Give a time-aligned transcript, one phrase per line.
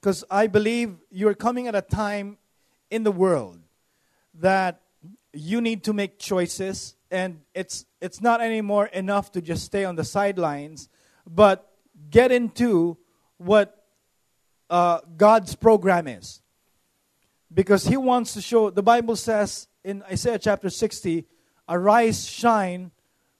[0.00, 2.38] Because I believe you're coming at a time
[2.90, 3.58] in the world
[4.34, 4.82] that
[5.32, 9.96] you need to make choices, and it's, it's not anymore enough to just stay on
[9.96, 10.88] the sidelines,
[11.26, 11.72] but
[12.10, 12.98] get into
[13.38, 13.84] what
[14.70, 16.42] uh, God's program is
[17.54, 21.24] because he wants to show, the Bible says in Isaiah chapter 60,
[21.68, 22.90] arise, shine,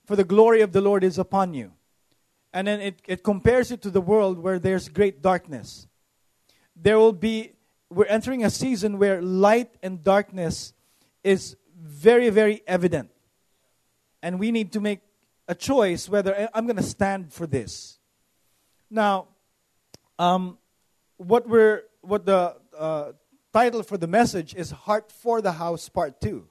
[0.06, 1.72] for the glory of the Lord is upon you.
[2.52, 5.88] And then it, it compares it to the world where there's great darkness.
[6.76, 7.52] There will be,
[7.90, 10.72] we're entering a season where light and darkness
[11.24, 13.10] is very, very evident.
[14.22, 15.00] And we need to make
[15.48, 17.98] a choice whether I'm going to stand for this.
[18.90, 19.28] Now,
[20.18, 20.58] um,
[21.16, 23.12] what we're, what the uh,
[23.52, 26.46] title for the message is Heart for the House Part 2.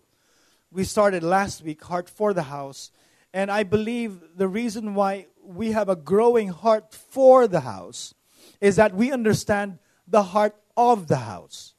[0.72, 2.92] We started last week, Heart for the House.
[3.34, 8.14] And I believe the reason why we have a growing heart for the house
[8.62, 11.74] is that we understand the heart of the house.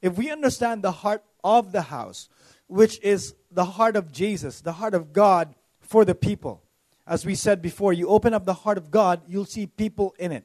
[0.00, 2.28] If we understand the heart of the house,
[2.66, 6.62] which is the heart of Jesus, the heart of God for the people.
[7.06, 10.30] As we said before, you open up the heart of God, you'll see people in
[10.32, 10.44] it.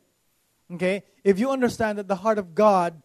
[0.73, 1.03] Okay?
[1.23, 3.01] If you understand that the heart of God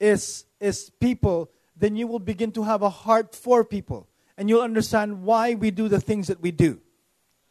[0.00, 4.08] is, is people, then you will begin to have a heart for people.
[4.36, 6.80] And you'll understand why we do the things that we do.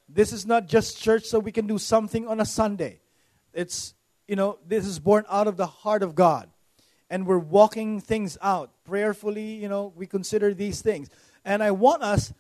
[0.10, 3.00] This is not just church so we can do something on a Sunday.
[3.54, 3.94] It's,
[4.28, 6.50] you know, this is born out of the heart of God.
[7.10, 11.10] And we're walking things out prayerfully, you know, we consider these things.
[11.44, 12.34] And I want us,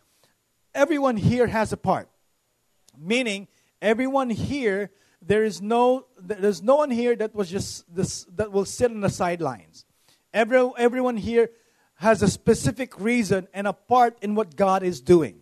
[0.73, 2.09] everyone here has a part.
[2.97, 3.47] Meaning,
[3.81, 8.65] everyone here, there is no, there's no one here that was just this, that will
[8.65, 9.85] sit on the sidelines.
[10.33, 11.51] Every, everyone here
[11.95, 15.41] has a specific reason and a part in what God is doing.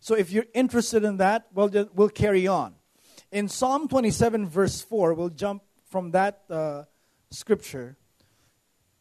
[0.00, 2.74] So if you're interested in that, well, we'll carry on.
[3.30, 6.84] In Psalm 27, verse 4, we'll jump from that uh,
[7.30, 7.98] scripture.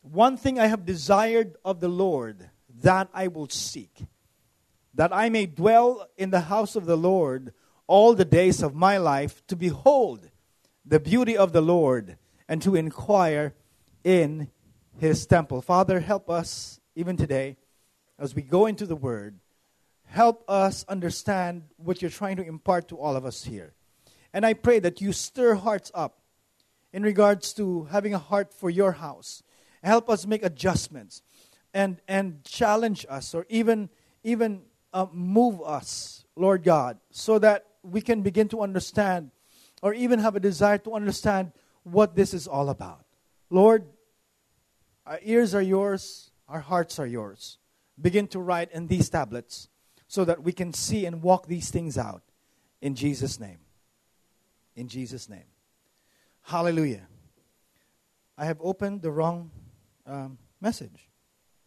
[0.01, 2.49] One thing I have desired of the Lord,
[2.81, 4.05] that I will seek,
[4.93, 7.53] that I may dwell in the house of the Lord
[7.87, 10.29] all the days of my life, to behold
[10.85, 12.17] the beauty of the Lord
[12.47, 13.53] and to inquire
[14.03, 14.49] in
[14.97, 15.61] his temple.
[15.61, 17.57] Father, help us even today
[18.19, 19.39] as we go into the word.
[20.05, 23.73] Help us understand what you're trying to impart to all of us here.
[24.33, 26.19] And I pray that you stir hearts up
[26.93, 29.43] in regards to having a heart for your house.
[29.83, 31.21] Help us make adjustments
[31.73, 33.89] and, and challenge us or even,
[34.23, 34.61] even
[34.93, 39.31] uh, move us, Lord God, so that we can begin to understand
[39.81, 41.51] or even have a desire to understand
[41.83, 43.05] what this is all about.
[43.49, 43.85] Lord,
[45.05, 47.57] our ears are yours, our hearts are yours.
[47.99, 49.69] Begin to write in these tablets
[50.07, 52.23] so that we can see and walk these things out
[52.81, 53.59] in Jesus' name.
[54.75, 55.45] In Jesus' name.
[56.43, 57.07] Hallelujah.
[58.37, 59.51] I have opened the wrong
[60.05, 61.09] um, message.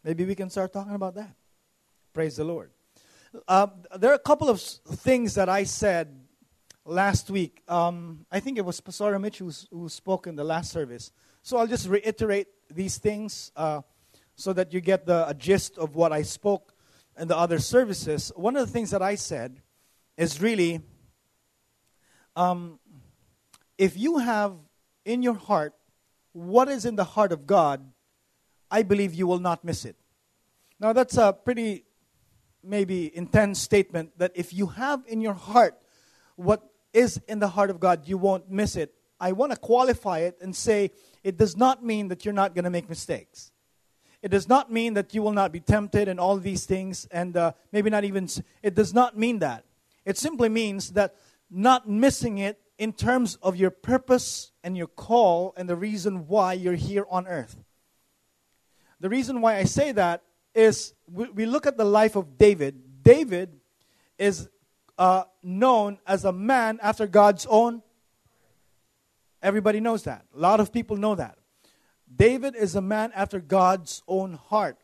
[0.03, 1.35] Maybe we can start talking about that.
[2.13, 2.71] Praise the Lord.
[3.47, 3.67] Uh,
[3.97, 6.19] there are a couple of things that I said
[6.85, 7.61] last week.
[7.67, 11.11] Um, I think it was Pastor Mitch who, who spoke in the last service.
[11.41, 13.81] So I'll just reiterate these things uh,
[14.35, 16.73] so that you get the gist of what I spoke
[17.17, 18.33] in the other services.
[18.35, 19.61] One of the things that I said
[20.17, 20.81] is really
[22.35, 22.79] um,
[23.77, 24.55] if you have
[25.05, 25.73] in your heart
[26.33, 27.81] what is in the heart of God,
[28.69, 29.95] I believe you will not miss it.
[30.79, 31.83] Now, that's a pretty
[32.63, 35.77] maybe intense statement that if you have in your heart
[36.35, 36.63] what
[36.93, 38.93] is in the heart of God, you won't miss it.
[39.19, 40.91] I want to qualify it and say
[41.23, 43.51] it does not mean that you're not going to make mistakes.
[44.21, 47.35] It does not mean that you will not be tempted and all these things, and
[47.35, 48.27] uh, maybe not even.
[48.61, 49.65] It does not mean that.
[50.05, 51.15] It simply means that
[51.49, 56.53] not missing it in terms of your purpose and your call and the reason why
[56.53, 57.57] you're here on earth.
[58.99, 60.23] The reason why I say that
[60.53, 63.03] is we, we look at the life of David.
[63.03, 63.59] David
[64.17, 64.49] is
[64.97, 67.81] uh, known as a man after God's own.
[69.41, 70.25] Everybody knows that.
[70.35, 71.37] A lot of people know that.
[72.13, 74.77] David is a man after God's own heart.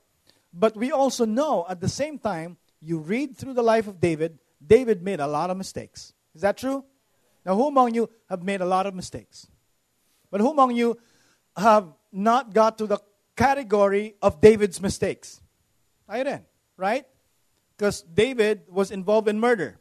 [0.53, 4.39] But we also know at the same time, you read through the life of David,
[4.65, 6.13] David made a lot of mistakes.
[6.33, 6.83] Is that true?
[7.45, 9.47] Now, who among you have made a lot of mistakes?
[10.31, 10.97] But who among you
[11.55, 12.99] have not got to the
[13.35, 15.41] category of David's mistakes?
[16.07, 16.45] I didn't,
[16.77, 17.05] right?
[17.75, 19.77] Because David was involved in murder,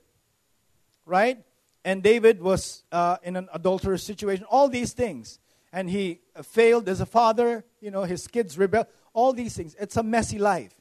[1.04, 1.38] right?
[1.84, 5.38] And David was uh, in an adulterous situation, all these things.
[5.72, 9.76] And he failed as a father, you know, his kids rebelled, all these things.
[9.78, 10.74] It's a messy life.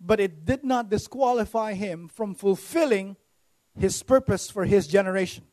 [0.00, 3.16] But it did not disqualify him from fulfilling
[3.78, 5.44] his purpose for his generation.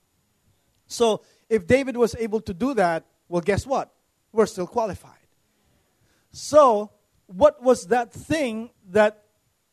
[0.88, 3.91] So if David was able to do that, well, guess what?
[4.31, 5.12] We're still qualified.
[6.31, 6.91] So,
[7.27, 9.23] what was that thing that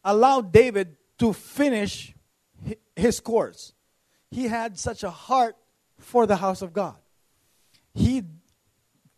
[0.05, 2.14] allowed David to finish
[2.97, 3.73] his course?
[4.31, 5.56] He had such a heart
[5.99, 6.97] for the house of God.
[7.94, 8.23] He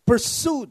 [0.06, 0.70] pursued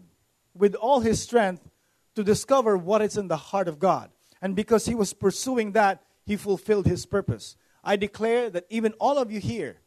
[0.54, 1.70] with all his strength
[2.16, 4.10] to discover what is in the heart of God.
[4.42, 7.56] And because he was pursuing that, he fulfilled his purpose.
[7.84, 9.78] I declare that even all of you here,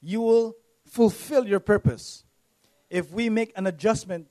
[0.00, 2.24] you will fulfill your purpose
[2.90, 4.28] if we make an adjustment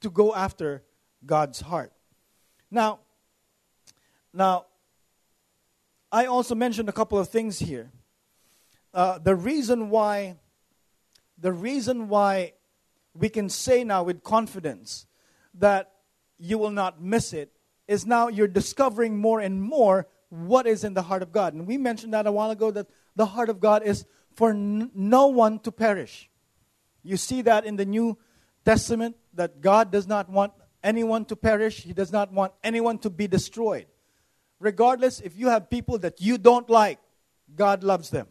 [0.00, 0.82] to go after
[1.24, 1.92] God's heart.
[2.70, 3.00] Now,
[4.32, 4.66] now,
[6.14, 7.90] I also mentioned a couple of things here.
[8.94, 10.36] Uh, the reason why,
[11.36, 12.52] the reason why
[13.14, 15.06] we can say now with confidence
[15.54, 15.90] that
[16.38, 17.50] you will not miss it
[17.88, 21.52] is now you're discovering more and more what is in the heart of God.
[21.52, 24.06] And we mentioned that a while ago that the heart of God is
[24.36, 26.30] for n- no one to perish.
[27.02, 28.18] You see that in the New
[28.64, 33.10] Testament that God does not want anyone to perish, He does not want anyone to
[33.10, 33.86] be destroyed.
[34.60, 36.98] Regardless, if you have people that you don't like,
[37.54, 38.26] God loves them.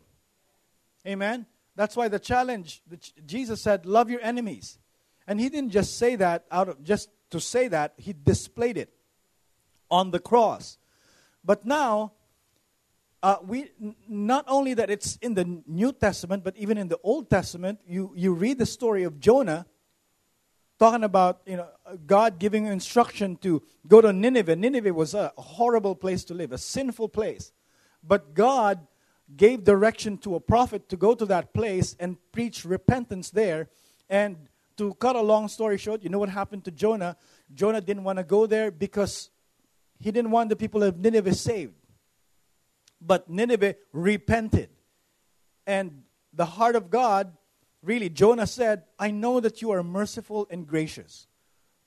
[1.06, 1.46] Amen?
[1.76, 2.82] That's why the challenge,
[3.26, 4.78] Jesus said, love your enemies.
[5.28, 8.94] And He didn't just say that out of just to say that, He displayed it
[9.90, 10.78] on the cross.
[11.44, 12.14] But now,
[13.22, 13.72] uh, we
[14.08, 18.12] not only that it's in the New Testament, but even in the Old Testament, you,
[18.16, 19.66] you read the story of Jonah
[20.84, 21.68] talking about you know
[22.06, 24.58] God giving instruction to go to Nineveh.
[24.58, 27.54] Nineveh was a horrible place to live, a sinful place.
[28.04, 28.86] But God
[29.38, 33.70] gave direction to a prophet to go to that place and preach repentance there.
[34.10, 34.36] And
[34.76, 37.16] to cut a long story short, you know what happened to Jonah?
[37.54, 39.30] Jonah didn't want to go there because
[40.02, 41.76] he didn't want the people of Nineveh saved.
[43.00, 44.70] But Nineveh repented.
[45.66, 46.04] And
[46.34, 47.32] the heart of God,
[47.84, 51.28] really, Jonah said, I know that you are merciful and gracious.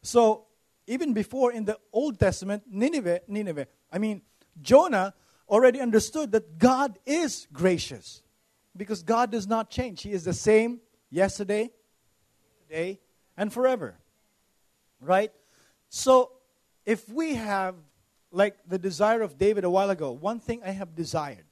[0.02, 0.46] So,
[0.86, 4.22] even before in the Old Testament, Nineveh, Nineveh, I mean,
[4.62, 5.14] Jonah
[5.48, 8.22] already understood that God is gracious
[8.76, 10.02] because God does not change.
[10.02, 11.70] He is the same yesterday,
[12.62, 13.00] today,
[13.36, 13.96] and forever.
[15.00, 15.32] Right?
[15.88, 16.30] So,
[16.84, 17.74] if we have
[18.36, 20.12] like the desire of David a while ago.
[20.12, 21.46] One thing I have desired.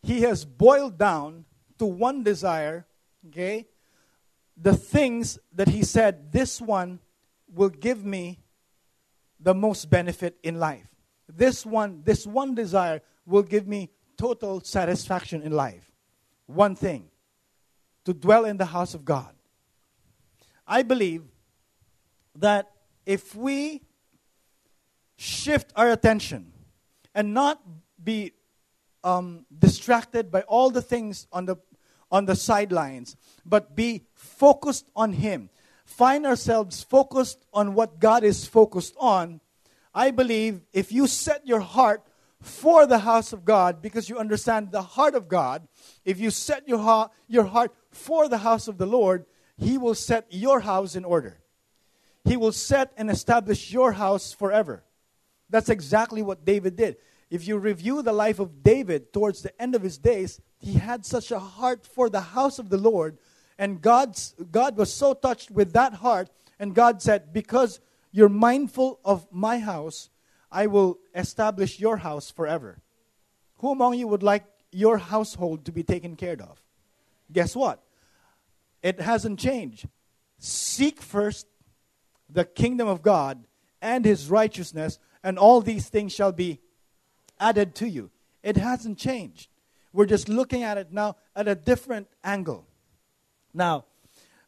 [0.00, 1.44] He has boiled down
[1.78, 2.86] to one desire,
[3.28, 3.66] okay?
[4.56, 7.00] The things that he said, this one
[7.52, 8.40] will give me
[9.40, 10.88] the most benefit in life.
[11.28, 15.92] This one, this one desire will give me total satisfaction in life.
[16.46, 17.10] One thing
[18.04, 19.34] to dwell in the house of God.
[20.66, 21.24] I believe
[22.36, 22.70] that
[23.06, 23.82] if we
[25.16, 26.52] shift our attention
[27.14, 27.60] and not
[28.02, 28.32] be
[29.04, 31.56] um, distracted by all the things on the
[32.10, 35.50] on the sidelines, but be focused on Him.
[35.84, 39.40] Find ourselves focused on what God is focused on.
[39.94, 42.02] I believe if you set your heart
[42.40, 45.66] for the house of God because you understand the heart of God,
[46.04, 49.94] if you set your heart, your heart for the house of the Lord, He will
[49.94, 51.40] set your house in order.
[52.24, 54.84] He will set and establish your house forever.
[55.50, 56.96] That's exactly what David did.
[57.30, 61.06] If you review the life of David towards the end of his days, he had
[61.06, 63.18] such a heart for the house of the Lord.
[63.58, 66.30] And God's, God was so touched with that heart.
[66.58, 70.10] And God said, Because you're mindful of my house,
[70.50, 72.78] I will establish your house forever.
[73.58, 76.62] Who among you would like your household to be taken care of?
[77.32, 77.82] Guess what?
[78.82, 79.86] It hasn't changed.
[80.38, 81.46] Seek first
[82.30, 83.44] the kingdom of God
[83.80, 86.60] and his righteousness, and all these things shall be
[87.40, 88.10] added to you.
[88.42, 89.48] It hasn't changed.
[89.92, 92.66] We're just looking at it now at a different angle.
[93.54, 93.86] Now,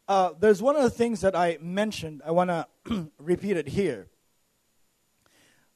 [0.07, 2.21] uh, there's one of the things that I mentioned.
[2.25, 2.49] I want
[2.85, 4.07] to repeat it here.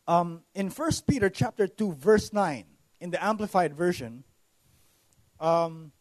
[0.08, 2.66] Um, in 1 Peter chapter 2, verse 9,
[3.00, 4.24] in the Amplified Version,
[5.40, 5.92] um,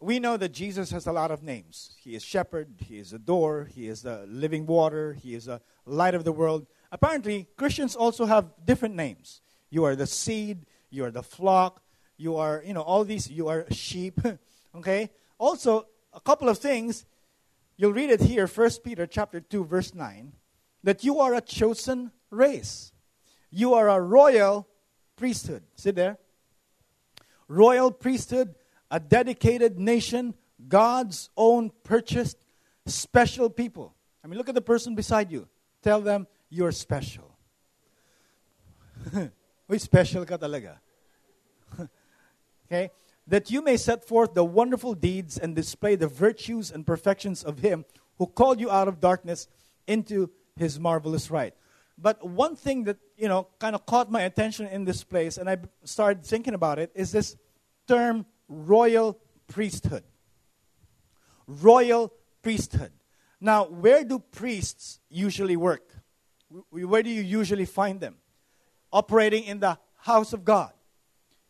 [0.00, 1.94] we know that Jesus has a lot of names.
[2.00, 5.60] He is shepherd, he is the door, he is the living water, he is the
[5.84, 6.66] light of the world.
[6.90, 9.42] Apparently, Christians also have different names.
[9.68, 11.82] You are the seed, you are the flock,
[12.20, 14.20] you are, you know, all these, you are sheep.
[14.76, 15.10] okay?
[15.38, 17.06] Also, a couple of things.
[17.76, 20.34] You'll read it here, 1 Peter chapter 2, verse 9,
[20.84, 22.92] that you are a chosen race.
[23.50, 24.68] You are a royal
[25.16, 25.62] priesthood.
[25.76, 26.18] See there?
[27.48, 28.54] Royal priesthood,
[28.90, 30.34] a dedicated nation,
[30.68, 32.36] God's own purchased
[32.84, 33.94] special people.
[34.22, 35.48] I mean, look at the person beside you.
[35.82, 37.34] Tell them you're special.
[39.70, 40.76] Uy, special ka talaga.
[42.70, 42.90] okay?
[43.26, 47.58] That you may set forth the wonderful deeds and display the virtues and perfections of
[47.58, 47.84] Him
[48.18, 49.48] who called you out of darkness
[49.86, 51.54] into His marvelous light.
[51.98, 55.50] But one thing that, you know, kind of caught my attention in this place, and
[55.50, 57.36] I started thinking about it, is this
[57.86, 60.04] term royal priesthood.
[61.46, 62.92] Royal priesthood.
[63.38, 65.92] Now, where do priests usually work?
[66.70, 68.16] Where do you usually find them?
[68.92, 70.72] Operating in the house of God,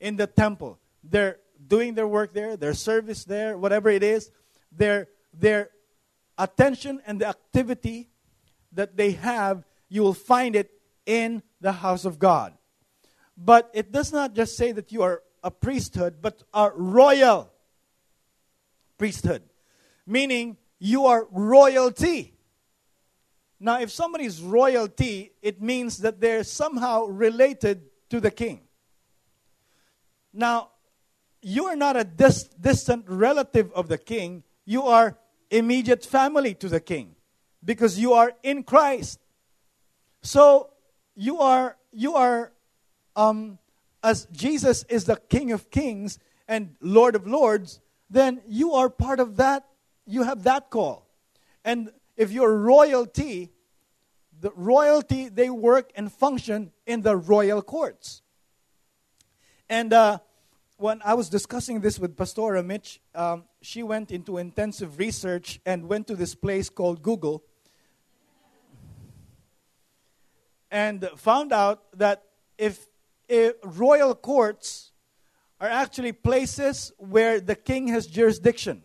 [0.01, 0.80] in the temple.
[1.03, 4.31] They're doing their work there, their service there, whatever it is.
[4.73, 5.71] Their, their
[6.39, 8.11] attention and the activity
[8.73, 10.71] that they have, you will find it
[11.07, 12.55] in the house of God.
[13.37, 17.51] But it does not just say that you are a priesthood, but a royal
[18.99, 19.43] priesthood.
[20.07, 22.35] Meaning, you are royalty.
[23.59, 28.63] Now, if somebody's royalty, it means that they're somehow related to the king.
[30.33, 30.71] Now,
[31.43, 35.19] you are not a dis- distant relative of the king, you are
[35.51, 37.17] immediate family to the king
[37.65, 39.19] because you are in Christ.
[40.23, 40.71] So,
[41.17, 42.53] you are, you are
[43.17, 43.59] um,
[44.03, 46.19] as Jesus is the King of Kings
[46.49, 49.67] and Lord of Lords, then you are part of that.
[50.07, 51.07] You have that call.
[51.65, 53.51] And if you're royalty,
[54.41, 58.23] the royalty, they work and function in the royal courts.
[59.69, 60.19] And uh,
[60.81, 65.89] when I was discussing this with Pastora Mitch, um, she went into intensive research and
[65.89, 67.45] went to this place called Google
[70.71, 72.23] and found out that
[72.57, 72.87] if
[73.63, 74.93] royal courts
[75.61, 78.83] are actually places where the king has jurisdiction.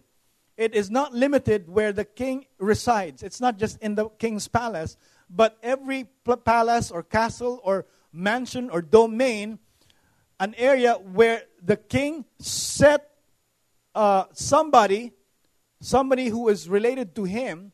[0.58, 3.24] It is not limited where the king resides.
[3.24, 4.98] It's not just in the king's palace,
[5.30, 6.08] but every
[6.44, 9.60] palace or castle or mansion or domain,
[10.40, 13.12] an area where the king set
[13.94, 15.14] uh, somebody,
[15.80, 17.72] somebody who is related to him,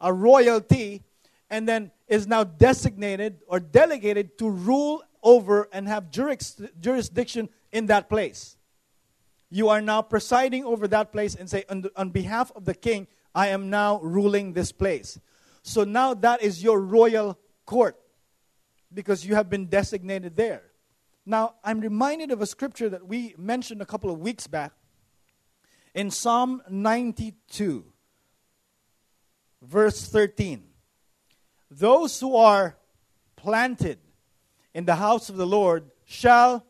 [0.00, 1.02] a royalty,
[1.50, 8.08] and then is now designated or delegated to rule over and have jurisdiction in that
[8.08, 8.56] place.
[9.50, 13.06] You are now presiding over that place and say, on, on behalf of the king,
[13.34, 15.18] I am now ruling this place.
[15.62, 17.96] So now that is your royal court
[18.92, 20.62] because you have been designated there.
[21.28, 24.72] Now, I'm reminded of a scripture that we mentioned a couple of weeks back
[25.92, 27.84] in Psalm 92,
[29.60, 30.62] verse 13.
[31.68, 32.76] Those who are
[33.34, 33.98] planted
[34.72, 36.64] in the house of the Lord shall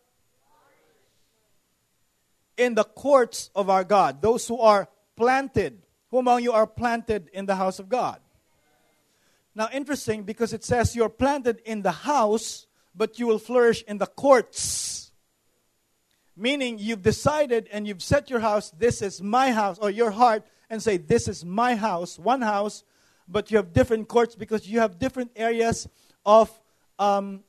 [2.56, 4.22] in the courts of our God.
[4.22, 5.82] Those who are planted.
[6.10, 8.20] Who among you are planted in the house of God?
[9.54, 12.65] Now, interesting because it says you're planted in the house,
[12.96, 15.12] but you will flourish in the courts.
[16.36, 20.44] Meaning you've decided and you've set your house, this is my house, or your heart,
[20.68, 22.84] and say, this is my house, one house,
[23.28, 25.88] but you have different courts because you have different areas
[26.24, 26.50] of
[26.98, 27.42] um,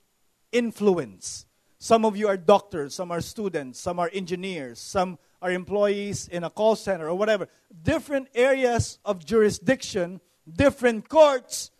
[0.51, 1.45] influence.
[1.79, 6.43] Some of you are doctors, some are students, some are engineers, some are employees in
[6.43, 7.47] a call center or whatever.
[7.83, 10.19] Different areas of jurisdiction,
[10.51, 11.71] different courts,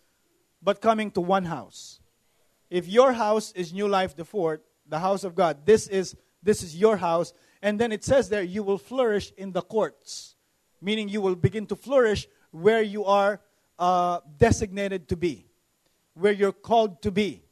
[0.62, 1.97] but coming to one house.
[2.70, 6.62] If your house is New Life the Fort, the house of God, this is this
[6.62, 7.32] is your house,
[7.62, 10.36] and then it says there you will flourish in the courts,
[10.80, 13.40] meaning you will begin to flourish where you are
[13.78, 15.46] uh, designated to be,
[16.14, 17.42] where you're called to be.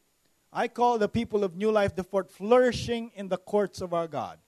[0.52, 4.08] I call the people of New Life the Fort flourishing in the courts of our
[4.08, 4.38] God.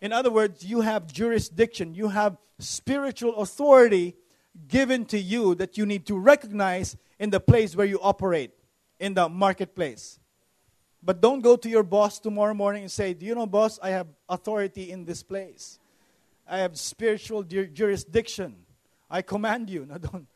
[0.00, 4.16] In other words, you have jurisdiction, you have spiritual authority
[4.68, 8.52] given to you that you need to recognize in the place where you operate,
[8.98, 10.18] in the marketplace.
[11.02, 13.90] But don't go to your boss tomorrow morning and say, Do you know, boss, I
[13.90, 15.78] have authority in this place.
[16.48, 18.56] I have spiritual ju- jurisdiction.
[19.10, 19.86] I command you.
[19.88, 20.26] No, don't.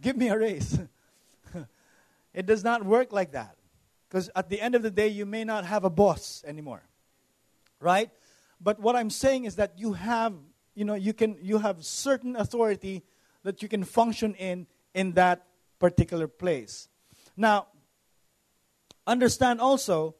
[0.00, 0.80] Give me a raise.
[2.34, 3.56] it does not work like that.
[4.08, 6.82] Because at the end of the day, you may not have a boss anymore.
[7.80, 8.10] Right?
[8.60, 10.32] But what I'm saying is that you have,
[10.74, 13.02] you know, you can you have certain authority
[13.42, 15.46] that you can function in in that
[15.78, 16.88] particular place.
[17.36, 17.66] Now,
[19.06, 20.14] understand also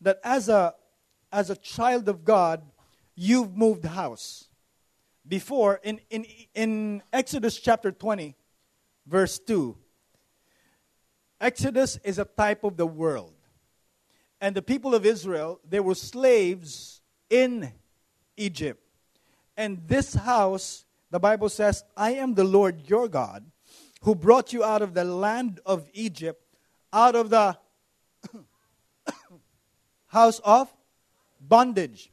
[0.00, 0.74] that as a
[1.32, 2.62] as a child of God,
[3.14, 4.48] you've moved house.
[5.26, 8.36] Before in in in Exodus chapter 20
[9.06, 9.76] verse 2
[11.40, 13.34] Exodus is a type of the world.
[14.40, 17.72] And the people of Israel, they were slaves in
[18.36, 18.80] Egypt.
[19.56, 23.44] And this house, the Bible says, I am the Lord your God
[24.02, 26.42] who brought you out of the land of Egypt,
[26.92, 27.56] out of the
[30.12, 30.72] house of
[31.40, 32.12] bondage.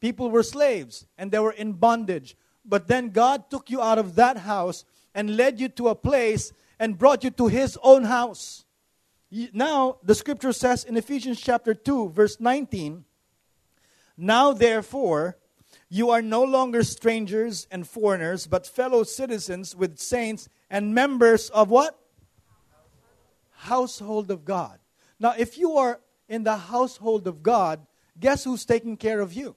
[0.00, 2.36] People were slaves and they were in bondage.
[2.64, 6.52] But then God took you out of that house and led you to a place
[6.78, 8.64] and brought you to his own house.
[9.52, 13.04] Now, the scripture says in Ephesians chapter 2, verse 19,
[14.16, 15.36] Now therefore,
[15.90, 21.68] you are no longer strangers and foreigners, but fellow citizens with saints and members of
[21.68, 21.98] what?
[23.52, 24.78] Household of God.
[25.20, 27.86] Now, if you are in the household of God,
[28.18, 29.56] guess who's taking care of you?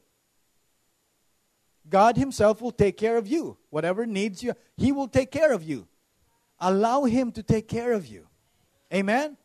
[1.89, 3.57] God Himself will take care of you.
[3.69, 5.87] Whatever needs you, He will take care of you.
[6.59, 8.27] Allow Him to take care of you.
[8.93, 9.37] Amen?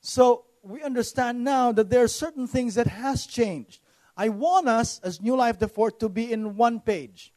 [0.00, 3.80] So we understand now that there are certain things that has changed.
[4.16, 7.32] I want us as New Life the Fort to be in one page.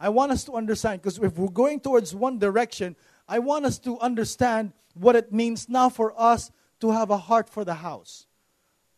[0.00, 2.96] I want us to understand because if we're going towards one direction,
[3.28, 6.50] I want us to understand what it means now for us
[6.80, 8.26] to have a heart for the house.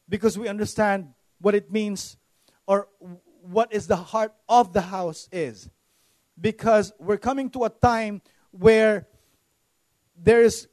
[0.08, 2.16] Because we understand what it means
[2.66, 2.88] or
[3.42, 5.68] what is the heart of the house is.
[6.40, 9.06] Because we're coming to a time where
[10.16, 10.68] there is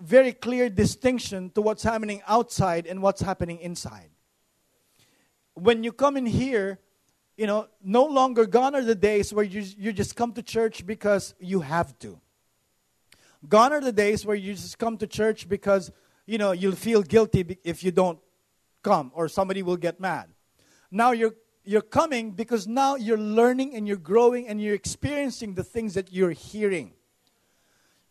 [0.00, 4.10] very clear distinction to what's happening outside and what's happening inside.
[5.54, 6.80] When you come in here,
[7.36, 10.86] you know, no longer gone are the days where you, you just come to church
[10.86, 12.20] because you have to.
[13.48, 15.90] Gone are the days where you just come to church because,
[16.26, 18.18] you know, you'll feel guilty if you don't
[18.84, 20.28] come or somebody will get mad.
[20.90, 25.64] Now you're you're coming because now you're learning and you're growing and you're experiencing the
[25.64, 26.92] things that you're hearing.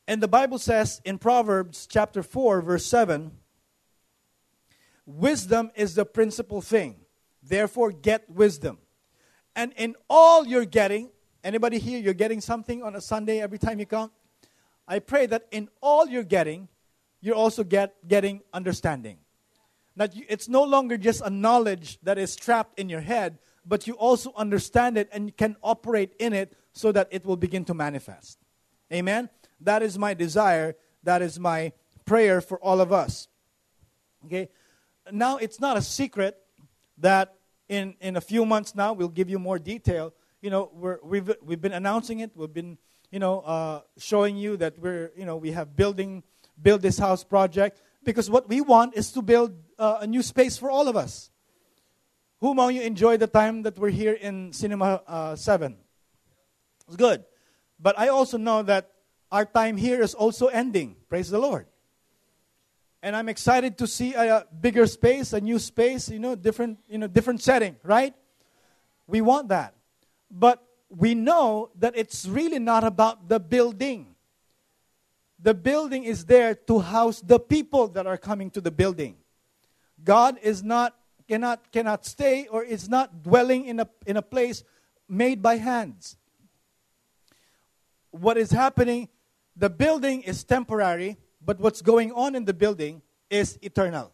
[0.08, 3.32] And the Bible says in Proverbs chapter 4, verse 7
[5.06, 6.96] wisdom is the principal thing.
[7.44, 8.80] Therefore, get wisdom.
[9.56, 11.12] And in all you're getting,
[11.44, 14.12] anybody here, you're getting something on a Sunday every time you come?
[14.88, 16.70] I pray that in all you're getting,
[17.22, 19.20] you're also get, getting understanding.
[19.96, 23.86] That you, it's no longer just a knowledge that is trapped in your head, but
[23.88, 27.74] you also understand it and can operate in it so that it will begin to
[27.74, 28.40] manifest.
[28.92, 29.30] Amen?
[29.62, 30.76] That is my desire.
[31.04, 31.74] That is my
[32.06, 33.28] prayer for all of us.
[34.26, 34.50] Okay?
[35.12, 36.38] Now, it's not a secret
[36.98, 37.36] that
[37.70, 40.14] in, in a few months now, we'll give you more detail.
[40.42, 42.32] You know, we're, we've, we've been announcing it.
[42.36, 42.78] We've been,
[43.12, 46.24] you know, uh, showing you that we're, you know, we have building,
[46.62, 47.82] build this house project.
[48.04, 51.30] Because what we want is to build uh, a new space for all of us.
[52.40, 55.76] Who among you enjoyed the time that we're here in Cinema uh, 7?
[56.88, 57.26] It's good.
[57.80, 58.92] But I also know that
[59.30, 60.96] our time here is also ending.
[61.10, 61.68] Praise the Lord.
[63.02, 66.98] And I'm excited to see a bigger space, a new space, you know, different, you
[66.98, 68.14] know, different setting, right?
[69.06, 69.76] We want that.
[70.32, 74.16] But we know that it's really not about the building.
[75.40, 79.18] The building is there to house the people that are coming to the building.
[80.04, 80.96] God is not
[81.28, 84.64] cannot cannot stay or is not dwelling in a in a place
[85.08, 86.18] made by hands.
[88.12, 89.10] What is happening
[89.56, 94.12] the building is temporary, but what's going on in the building is eternal.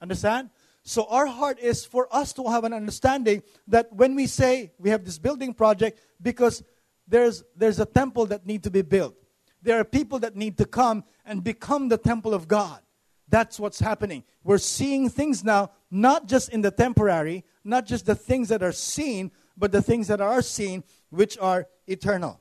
[0.00, 0.50] Understand?
[0.82, 4.90] So our heart is for us to have an understanding that when we say we
[4.90, 6.62] have this building project, because
[7.08, 9.16] there's there's a temple that need to be built.
[9.62, 12.80] There are people that need to come and become the temple of God.
[13.28, 14.24] That's what's happening.
[14.44, 18.72] We're seeing things now, not just in the temporary, not just the things that are
[18.72, 22.40] seen, but the things that are seen, which are eternal.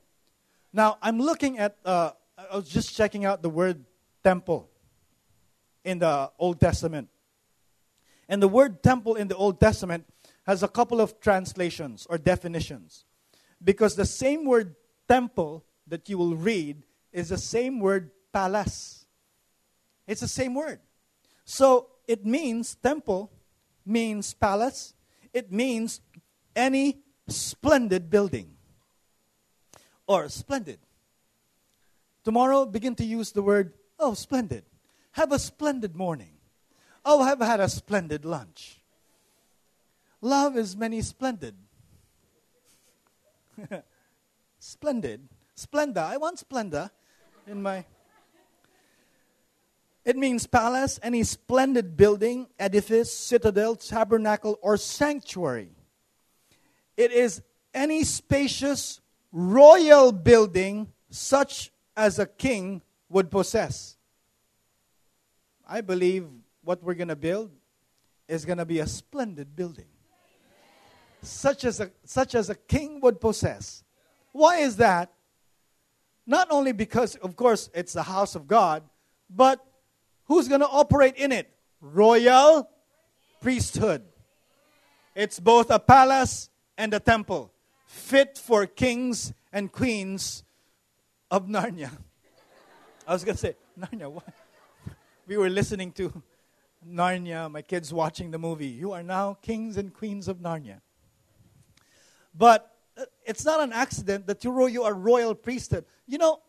[0.71, 3.85] Now, I'm looking at, uh, I was just checking out the word
[4.23, 4.69] temple
[5.83, 7.09] in the Old Testament.
[8.27, 10.05] And the word temple in the Old Testament
[10.45, 13.05] has a couple of translations or definitions.
[13.63, 14.75] Because the same word
[15.07, 19.04] temple that you will read is the same word palace.
[20.07, 20.79] It's the same word.
[21.45, 23.31] So it means temple
[23.85, 24.93] means palace,
[25.33, 26.01] it means
[26.55, 28.55] any splendid building
[30.07, 30.79] or splendid.
[32.23, 34.63] Tomorrow, begin to use the word, oh, splendid.
[35.11, 36.31] Have a splendid morning.
[37.05, 38.81] Oh, have had a splendid lunch.
[40.21, 41.53] Love is many splendid.
[44.59, 45.27] splendid.
[45.55, 45.97] Splenda.
[45.97, 46.89] I want Splenda
[47.45, 47.85] in my.
[50.05, 55.71] It means palace, any splendid building, edifice, citadel, tabernacle, or sanctuary.
[56.95, 57.41] It is
[57.73, 63.97] any spacious royal building such as a king would possess.
[65.67, 66.27] I believe
[66.63, 67.51] what we're going to build
[68.27, 69.85] is going to be a splendid building.
[71.23, 73.83] Such as, a, such as a king would possess.
[74.31, 75.11] Why is that?
[76.27, 78.83] Not only because, of course, it's the house of God,
[79.29, 79.65] but
[80.25, 81.49] who's going to operate in it?
[81.81, 82.69] Royal
[83.41, 84.03] priesthood.
[85.15, 87.53] It's both a palace and a temple,
[87.85, 90.43] fit for kings and queens
[91.31, 91.91] of Narnia.
[93.07, 94.27] I was going to say, Narnia, what?
[95.27, 96.21] We were listening to
[96.87, 98.67] Narnia, my kids watching the movie.
[98.67, 100.81] You are now kings and queens of Narnia.
[102.37, 105.85] But uh, it's not an accident that you, you are royal priesthood.
[106.05, 106.41] You know,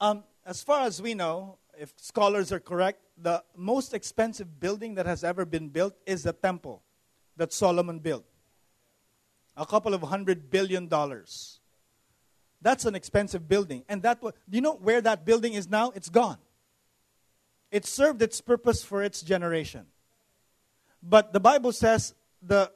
[0.00, 5.04] um, as far as we know, if scholars are correct, the most expensive building that
[5.04, 6.80] has ever been built is the temple
[7.36, 8.24] that Solomon built.
[9.56, 11.58] A couple of hundred billion dollars.
[12.60, 13.82] That's an expensive building.
[13.88, 15.90] And that, do you know where that building is now?
[15.90, 16.38] It's gone.
[17.72, 19.86] It served its purpose for its generation.
[21.02, 22.70] But the Bible says the,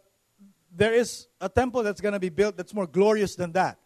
[0.75, 3.79] there is a temple that's going to be built that's more glorious than that.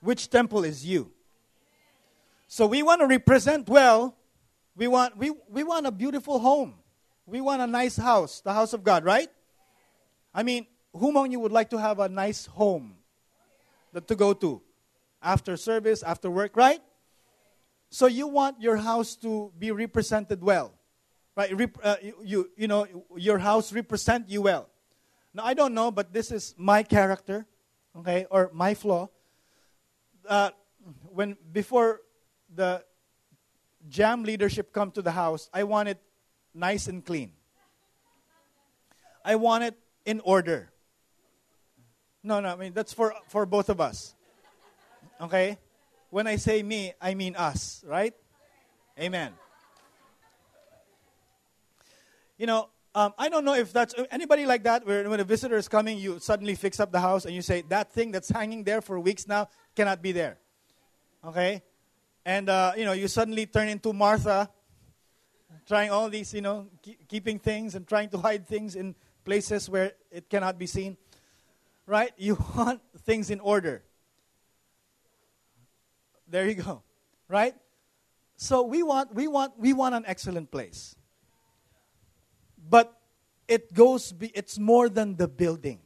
[0.00, 1.12] Which temple is you?
[2.48, 4.16] So we want to represent well.
[4.76, 6.74] We want, we, we want a beautiful home.
[7.26, 9.28] We want a nice house, the house of God, right?
[10.34, 12.96] I mean, who among you would like to have a nice home
[14.06, 14.60] to go to?
[15.24, 16.80] after service, after work, right?
[17.88, 20.72] So you want your house to be represented well,
[21.34, 21.56] right?
[21.56, 24.68] Rep- uh, you, you know, your house represent you well.
[25.32, 27.46] Now, I don't know, but this is my character,
[27.96, 29.08] okay, or my flaw.
[30.28, 30.50] Uh,
[31.08, 32.00] when before
[32.54, 32.84] the
[33.88, 35.98] jam leadership come to the house, I want it
[36.54, 37.32] nice and clean.
[39.24, 40.70] I want it in order.
[42.22, 44.14] No, no, I mean that's for for both of us.
[45.20, 45.58] Okay?
[46.10, 48.14] When I say me, I mean us, right?
[48.98, 49.32] Amen.
[52.38, 55.56] You know, um, I don't know if that's anybody like that where when a visitor
[55.56, 58.62] is coming, you suddenly fix up the house and you say, that thing that's hanging
[58.62, 60.38] there for weeks now cannot be there.
[61.24, 61.62] Okay?
[62.24, 64.48] And, uh, you know, you suddenly turn into Martha,
[65.66, 66.68] trying all these, you know,
[67.08, 70.96] keeping things and trying to hide things in places where it cannot be seen.
[71.86, 72.12] Right?
[72.18, 73.82] You want things in order.
[76.28, 76.82] There you go.
[77.28, 77.54] Right?
[78.36, 80.96] So we want we want we want an excellent place.
[82.68, 82.98] But
[83.46, 85.80] it goes be, it's more than the building.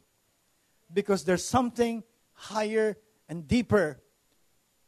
[0.93, 2.97] Because there's something higher
[3.29, 4.01] and deeper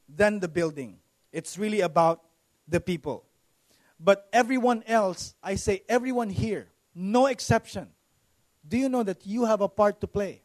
[0.08, 0.99] than the building.
[1.32, 2.22] It's really about
[2.66, 3.24] the people.
[3.98, 7.88] But everyone else, I say everyone here, no exception.
[8.66, 10.42] Do you know that you have a part to play?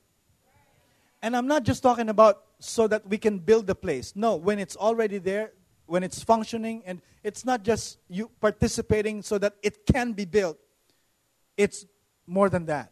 [1.21, 4.13] And I'm not just talking about so that we can build the place.
[4.15, 5.53] No, when it's already there,
[5.85, 10.57] when it's functioning, and it's not just you participating so that it can be built,
[11.57, 11.85] it's
[12.27, 12.91] more than that.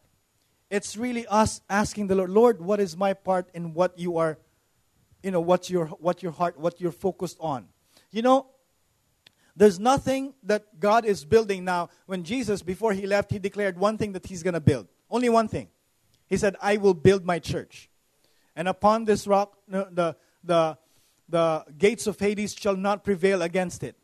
[0.69, 4.37] It's really us asking the Lord, Lord, what is my part in what you are,
[5.21, 7.67] you know, what your what your heart, what you're focused on.
[8.13, 8.45] You know,
[9.55, 11.89] there's nothing that God is building now.
[12.05, 14.87] When Jesus, before he left, he declared one thing that he's going to build.
[15.09, 15.67] Only one thing.
[16.29, 17.89] He said, I will build my church.
[18.55, 20.77] And upon this rock, the, the,
[21.27, 23.95] the gates of Hades shall not prevail against it.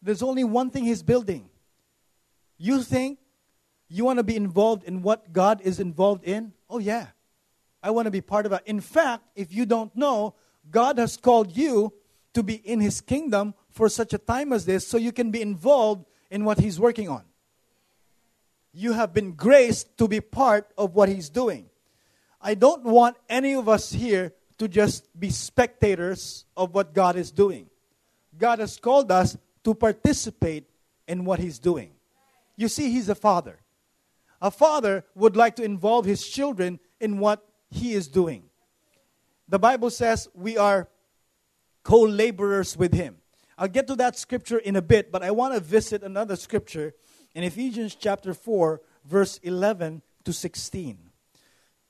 [0.00, 1.50] There's only one thing he's building.
[2.56, 3.18] You think
[3.88, 6.52] you want to be involved in what God is involved in?
[6.68, 7.08] Oh, yeah.
[7.82, 8.62] I want to be part of it.
[8.66, 10.34] In fact, if you don't know,
[10.70, 11.92] God has called you
[12.34, 15.40] to be in his kingdom for such a time as this so you can be
[15.42, 17.24] involved in what he's working on.
[18.72, 21.70] You have been graced to be part of what he's doing.
[22.40, 27.30] I don't want any of us here to just be spectators of what God is
[27.30, 27.68] doing.
[28.36, 30.68] God has called us to participate
[31.08, 31.90] in what He's doing.
[32.56, 33.60] You see, He's a father.
[34.40, 38.44] A father would like to involve his children in what he is doing.
[39.48, 40.88] The Bible says we are
[41.82, 43.16] co laborers with Him.
[43.58, 46.94] I'll get to that scripture in a bit, but I want to visit another scripture
[47.34, 50.98] in Ephesians chapter 4, verse 11 to 16.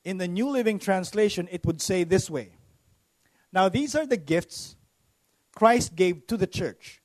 [0.03, 2.53] In the New Living Translation, it would say this way
[3.53, 4.75] Now, these are the gifts
[5.55, 7.01] Christ gave to the church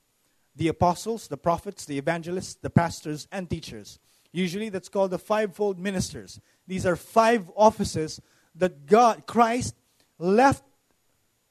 [0.57, 3.99] the apostles, the prophets, the evangelists, the pastors, and teachers.
[4.33, 6.41] Usually that's called the fivefold ministers.
[6.67, 8.21] These are five offices
[8.55, 9.75] that God, Christ,
[10.19, 10.65] left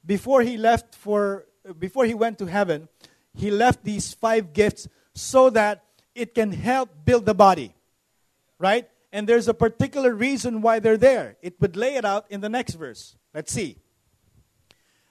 [0.06, 1.46] before he left for
[1.80, 2.88] before he went to heaven,
[3.34, 7.74] he left these five gifts so that it can help build the body.
[8.60, 8.90] Right?
[9.12, 11.38] And there's a particular reason why they're there.
[11.42, 13.16] It would lay it out in the next verse.
[13.34, 13.78] Let's see.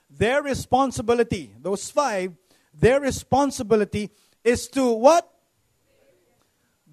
[0.09, 2.33] Their responsibility, those five,
[2.73, 4.11] their responsibility
[4.43, 5.29] is to what?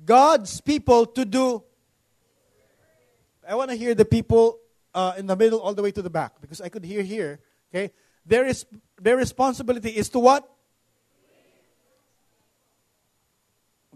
[0.05, 1.62] God's people to do.
[3.49, 4.59] I want to hear the people
[4.95, 7.41] uh, in the middle all the way to the back because I could hear here.
[7.73, 7.91] Okay,
[8.27, 8.67] their is
[9.01, 10.45] their responsibility is to what?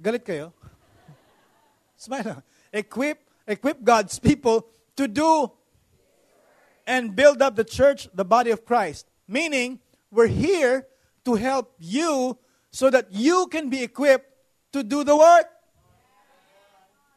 [0.01, 0.53] Galit kayo?
[1.97, 2.43] Smile.
[2.73, 5.53] Equip equip God's people to do
[6.87, 9.07] and build up the church, the body of Christ.
[9.29, 10.87] Meaning, we're here
[11.25, 12.39] to help you
[12.71, 14.33] so that you can be equipped
[14.73, 15.47] to do the work.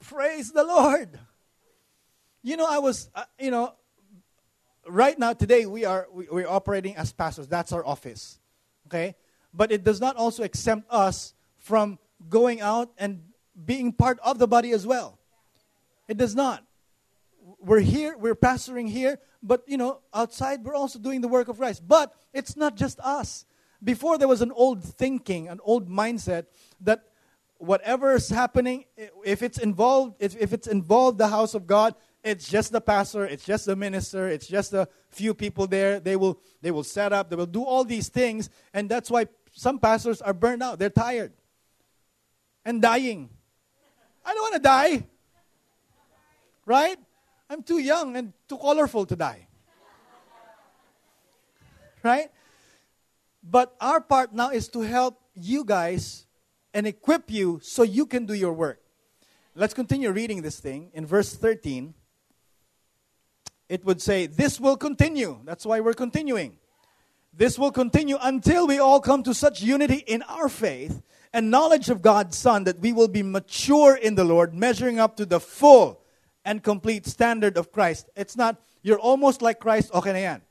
[0.03, 1.19] Praise the Lord.
[2.41, 3.73] You know, I was, uh, you know,
[4.89, 7.47] right now, today, we are we, we're operating as pastors.
[7.47, 8.39] That's our office.
[8.87, 9.15] Okay?
[9.53, 13.23] But it does not also exempt us from going out and
[13.65, 15.19] being part of the body as well.
[16.07, 16.63] It does not.
[17.59, 21.57] We're here, we're pastoring here, but you know, outside we're also doing the work of
[21.57, 21.87] Christ.
[21.87, 23.45] But it's not just us.
[23.83, 26.45] Before there was an old thinking, an old mindset
[26.81, 27.03] that
[27.57, 28.85] whatever is happening,
[29.23, 33.25] if it's involved, if, if it's involved the house of God, it's just the pastor,
[33.25, 35.99] it's just the minister, it's just a few people there.
[35.99, 39.27] They will they will set up, they will do all these things, and that's why
[39.53, 40.79] some pastors are burned out.
[40.79, 41.33] They're tired
[42.65, 43.29] and dying.
[44.25, 45.05] I don't want to die.
[46.65, 46.97] Right?
[47.49, 49.47] I'm too young and too colorful to die.
[52.03, 52.29] Right?
[53.43, 56.27] But our part now is to help you guys
[56.73, 58.81] and equip you so you can do your work.
[59.55, 60.91] Let's continue reading this thing.
[60.93, 61.93] In verse 13,
[63.69, 65.39] it would say, This will continue.
[65.45, 66.57] That's why we're continuing.
[67.33, 71.01] This will continue until we all come to such unity in our faith
[71.31, 75.15] and knowledge of God's Son that we will be mature in the Lord, measuring up
[75.17, 76.01] to the full
[76.43, 78.09] and complete standard of Christ.
[78.15, 80.41] It's not, you're almost like Christ, okay na yan.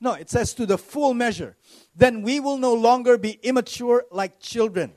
[0.00, 1.56] No, it says to the full measure.
[1.94, 4.92] Then we will no longer be immature like children.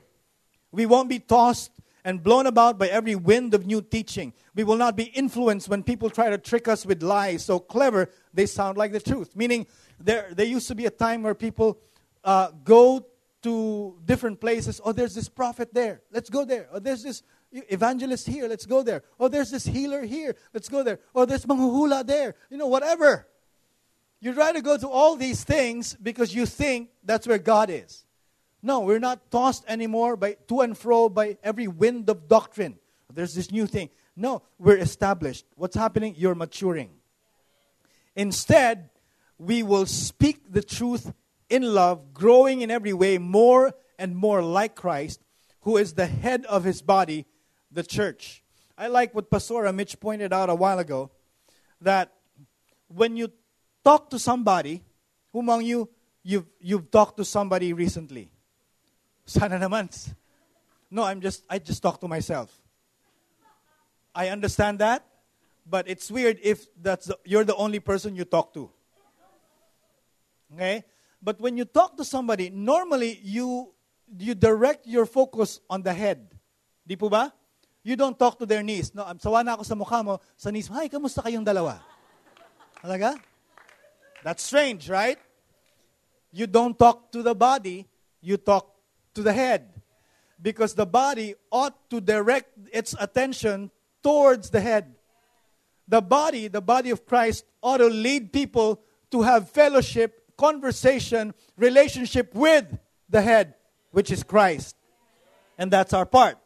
[0.72, 1.70] We won't be tossed
[2.04, 4.32] and blown about by every wind of new teaching.
[4.54, 8.08] We will not be influenced when people try to trick us with lies so clever
[8.34, 9.36] they sound like the truth.
[9.36, 9.66] Meaning,
[9.98, 11.78] there, there used to be a time where people
[12.24, 13.06] uh, go
[13.42, 14.80] to different places.
[14.84, 16.02] Oh, there's this prophet there.
[16.12, 16.68] Let's go there.
[16.72, 18.48] Oh, there's this evangelist here.
[18.48, 19.02] Let's go there.
[19.18, 20.36] Oh, there's this healer here.
[20.52, 21.00] Let's go there.
[21.14, 22.34] Oh, there's manghuhula there.
[22.50, 23.26] You know, whatever.
[24.20, 28.04] You try to go to all these things because you think that's where God is.
[28.62, 32.78] No, we're not tossed anymore by to and fro by every wind of doctrine.
[33.12, 33.90] There's this new thing.
[34.14, 35.46] No, we're established.
[35.56, 36.14] What's happening?
[36.16, 36.90] You're maturing.
[38.14, 38.90] Instead,
[39.38, 41.12] we will speak the truth
[41.48, 45.20] in love, growing in every way more and more like Christ,
[45.62, 47.26] who is the head of his body,
[47.70, 48.42] the church.
[48.76, 51.10] I like what Pastora Mitch pointed out a while ago
[51.80, 52.12] that
[52.88, 53.30] when you
[53.84, 54.82] talk to somebody,
[55.32, 55.88] who among you
[56.22, 58.30] you've, you've talked to somebody recently?
[59.30, 59.86] Sana naman.
[60.90, 62.50] No, I'm just I just talk to myself.
[64.10, 65.06] I understand that,
[65.62, 68.66] but it's weird if that's the, you're the only person you talk to.
[70.50, 70.82] Okay?
[71.22, 73.70] But when you talk to somebody, normally you
[74.18, 76.34] you direct your focus on the head.
[76.82, 77.30] Di po ba?
[77.86, 78.90] You don't talk to their knees.
[78.98, 81.78] No, I'm sawa na ako sa mukha mo, sa knees, Hi, kamusta kayong dalawa?
[82.82, 83.14] Talaga?
[84.26, 85.22] That's strange, right?
[86.34, 87.86] You don't talk to the body,
[88.18, 88.79] you talk
[89.14, 89.70] to the head.
[90.40, 93.70] Because the body ought to direct its attention
[94.02, 94.94] towards the head.
[95.88, 102.34] The body, the body of Christ, ought to lead people to have fellowship, conversation, relationship
[102.34, 103.54] with the head,
[103.90, 104.76] which is Christ.
[105.58, 106.38] And that's our part.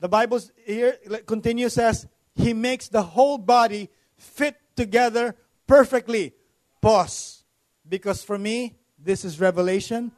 [0.00, 6.32] The Bible here continues says, He makes the whole body fit together perfectly.
[6.80, 7.44] Pause.
[7.88, 10.12] Because for me, this is revelation.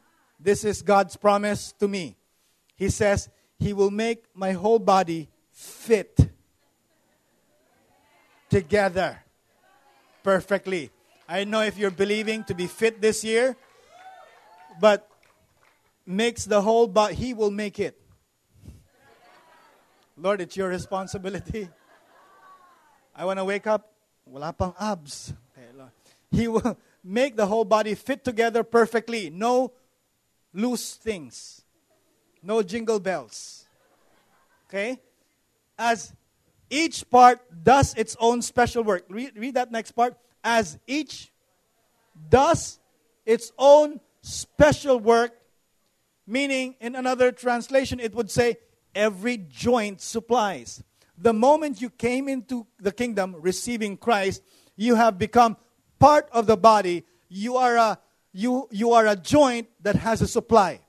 [0.45, 2.15] This is God's promise to me.
[2.75, 6.19] He says, He will make my whole body fit
[8.47, 9.17] together
[10.21, 10.91] perfectly.
[11.27, 13.57] I know if you're believing to be fit this year,
[14.79, 15.09] but
[16.05, 17.99] makes the whole body, He will make it.
[20.15, 21.69] Lord, it's your responsibility.
[23.15, 23.91] I want to wake up,
[24.27, 25.33] wala pang abs.
[26.29, 29.31] He will make the whole body fit together perfectly.
[29.31, 29.73] No
[30.55, 31.61] loose things.
[32.41, 33.65] No jingle bells.
[34.67, 34.99] Okay?
[35.77, 36.13] As
[36.69, 39.05] each part does its own special work.
[39.09, 40.17] Read, read that next part.
[40.43, 41.31] As each
[42.29, 42.79] does
[43.25, 45.33] its own special work,
[46.25, 48.57] meaning in another translation, it would say,
[48.95, 50.81] every joint supplies.
[51.17, 54.41] The moment you came into the kingdom receiving Christ,
[54.75, 55.57] you have become
[55.99, 57.05] part of the body.
[57.29, 57.99] You are a,
[58.35, 60.81] you, you are a joint that has a supply.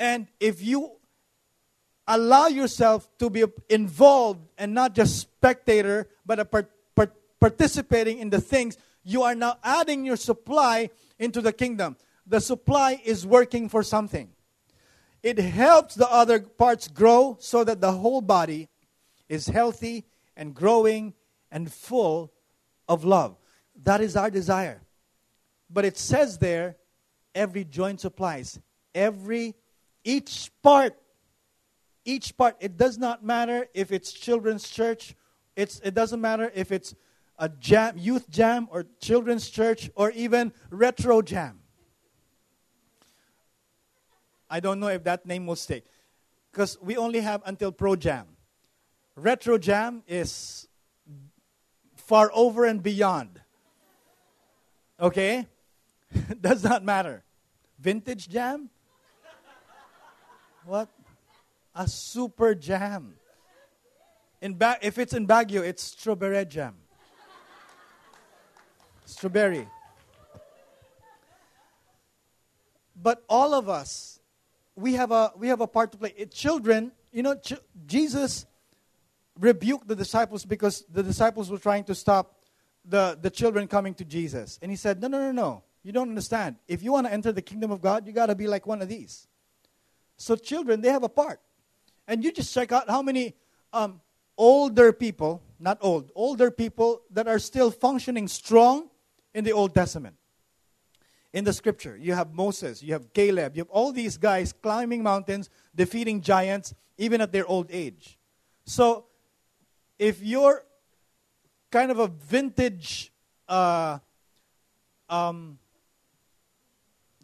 [0.00, 0.90] And if you
[2.08, 8.30] allow yourself to be involved and not just spectator, but a part, part, participating in
[8.30, 11.96] the things, you are now adding your supply into the kingdom.
[12.26, 14.32] The supply is working for something.
[15.22, 18.68] It helps the other parts grow so that the whole body
[19.28, 20.04] is healthy
[20.36, 21.14] and growing
[21.52, 22.32] and full
[22.88, 23.36] of love.
[23.84, 24.82] That is our desire.
[25.72, 26.76] But it says there,
[27.34, 28.58] every joint supplies.
[28.94, 29.54] Every,
[30.04, 30.94] each part,
[32.04, 32.56] each part.
[32.60, 35.14] It does not matter if it's children's church.
[35.56, 36.94] It's, it doesn't matter if it's
[37.38, 41.60] a jam, youth jam or children's church or even retro jam.
[44.52, 45.86] I don't know if that name will stick.
[46.52, 48.26] Because we only have until Pro Jam.
[49.16, 50.68] Retro Jam is
[51.96, 53.40] far over and beyond.
[55.00, 55.46] Okay?
[56.40, 57.24] Does not matter.
[57.78, 58.70] Vintage Jam?
[60.64, 60.88] What?
[61.74, 63.14] A super jam.
[64.40, 66.74] In ba- if it's in Baguio, it's strawberry jam.
[69.06, 69.66] Strawberry.
[72.94, 74.20] But all of us
[74.76, 76.14] we have a we have a part to play.
[76.16, 77.54] It, children, you know, ch-
[77.86, 78.46] Jesus
[79.38, 82.42] rebuked the disciples because the disciples were trying to stop
[82.84, 84.58] the, the children coming to Jesus.
[84.62, 85.62] And he said, No, no, no, no.
[85.82, 86.56] You don't understand.
[86.68, 88.82] If you want to enter the kingdom of God, you got to be like one
[88.82, 89.26] of these.
[90.16, 91.40] So, children, they have a part.
[92.06, 93.34] And you just check out how many
[93.72, 94.00] um,
[94.36, 98.88] older people, not old, older people that are still functioning strong
[99.34, 100.16] in the Old Testament
[101.32, 101.96] in the scripture.
[101.96, 106.74] You have Moses, you have Caleb, you have all these guys climbing mountains, defeating giants,
[106.98, 108.18] even at their old age.
[108.64, 109.06] So,
[109.98, 110.64] if you're
[111.70, 113.12] kind of a vintage,
[113.48, 113.98] uh,
[115.08, 115.58] um,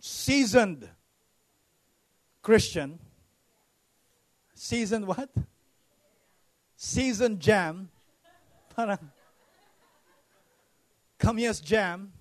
[0.09, 0.89] seasoned
[2.43, 2.99] Christian,
[4.55, 5.29] seasoned what?
[6.77, 7.91] Seasoned jam.
[8.75, 9.11] Parang,
[11.19, 12.13] Kamyas jam.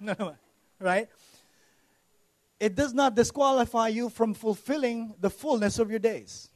[0.00, 0.36] No, no
[0.78, 1.08] right?
[2.60, 6.50] It does not disqualify you from fulfilling the fullness of your days.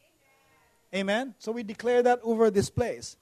[0.95, 1.35] Amen?
[1.39, 3.17] So we declare that over this place.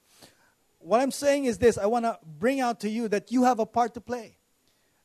[0.79, 3.59] What I'm saying is this I want to bring out to you that you have
[3.59, 4.37] a part to play.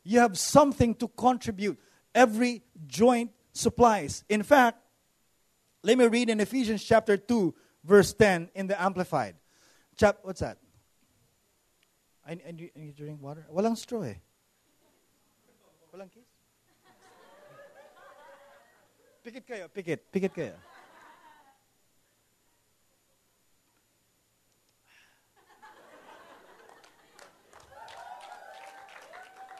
[0.05, 1.79] You have something to contribute.
[2.17, 4.25] Every joint supplies.
[4.31, 4.79] In fact,
[5.83, 9.37] let me read in Ephesians chapter 2, verse 10 in the Amplified.
[9.99, 10.57] Chap, what's that?
[12.27, 13.47] I, I, I need to drink water.
[13.55, 14.15] Walang straw eh.
[15.95, 16.25] Walang kiss?
[19.23, 20.01] Pikit kayo, pikit.
[20.11, 20.57] Pikit kayo.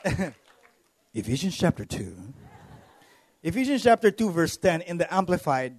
[1.15, 2.46] Ephesians chapter 2.
[3.47, 5.77] Ephesians chapter 2, verse 10 in the Amplified.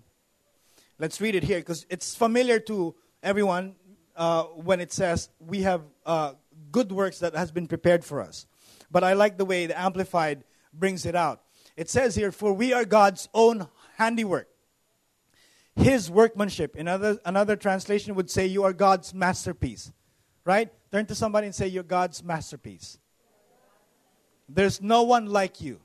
[1.00, 3.76] Let's read it here because it's familiar to everyone
[4.16, 6.36] uh, when it says we have uh,
[6.72, 8.48] good works that has been prepared for us.
[8.90, 11.42] But I like the way the Amplified brings it out.
[11.76, 14.48] It says here, For we are God's own handiwork,
[15.76, 16.74] His workmanship.
[16.78, 19.92] Another, another translation would say, You are God's masterpiece.
[20.46, 20.72] Right?
[20.90, 22.98] Turn to somebody and say, You're God's masterpiece.
[24.48, 25.82] There's no one like you.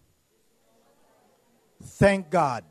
[1.83, 2.65] Thank God.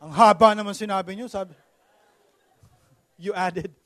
[0.00, 1.52] Ang haba naman sinabi niyo, sabi.
[3.20, 3.76] You added.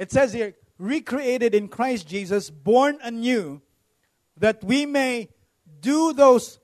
[0.00, 3.60] It says here, recreated in Christ Jesus, born anew,
[4.40, 5.28] that we may
[5.84, 6.58] do those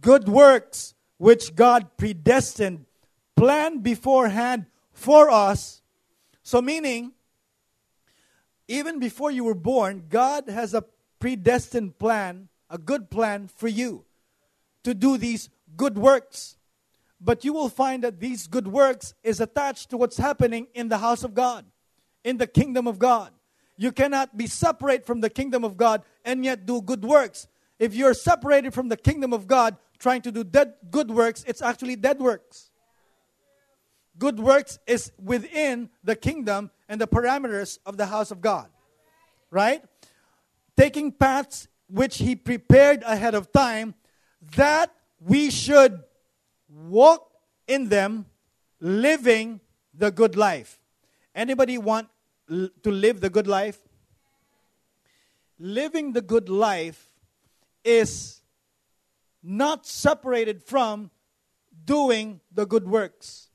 [0.00, 2.86] good works which God predestined,
[3.36, 5.82] planned beforehand for us.
[6.42, 7.12] So, meaning,
[8.66, 10.88] even before you were born, God has a
[11.20, 14.08] predestined plan, a good plan for you
[14.84, 16.56] to do these good works.
[17.20, 20.98] But you will find that these good works is attached to what's happening in the
[20.98, 21.64] house of God,
[22.24, 23.32] in the kingdom of God.
[23.76, 27.48] You cannot be separate from the kingdom of God and yet do good works.
[27.78, 31.62] If you're separated from the kingdom of God trying to do dead, good works, it's
[31.62, 32.70] actually dead works.
[34.18, 38.68] good works is within the kingdom and the parameters of the house of God.
[39.50, 39.82] Right?
[40.76, 43.94] Taking paths which He prepared ahead of time
[44.56, 46.02] that we should
[46.68, 47.30] walk
[47.66, 48.26] in them,
[48.80, 49.60] living
[49.94, 50.80] the good life.
[51.34, 52.08] Anybody want
[52.48, 53.78] to live the good life?
[55.58, 57.08] Living the good life
[57.84, 58.40] is
[59.42, 61.10] not separated from
[61.84, 63.48] doing the good works.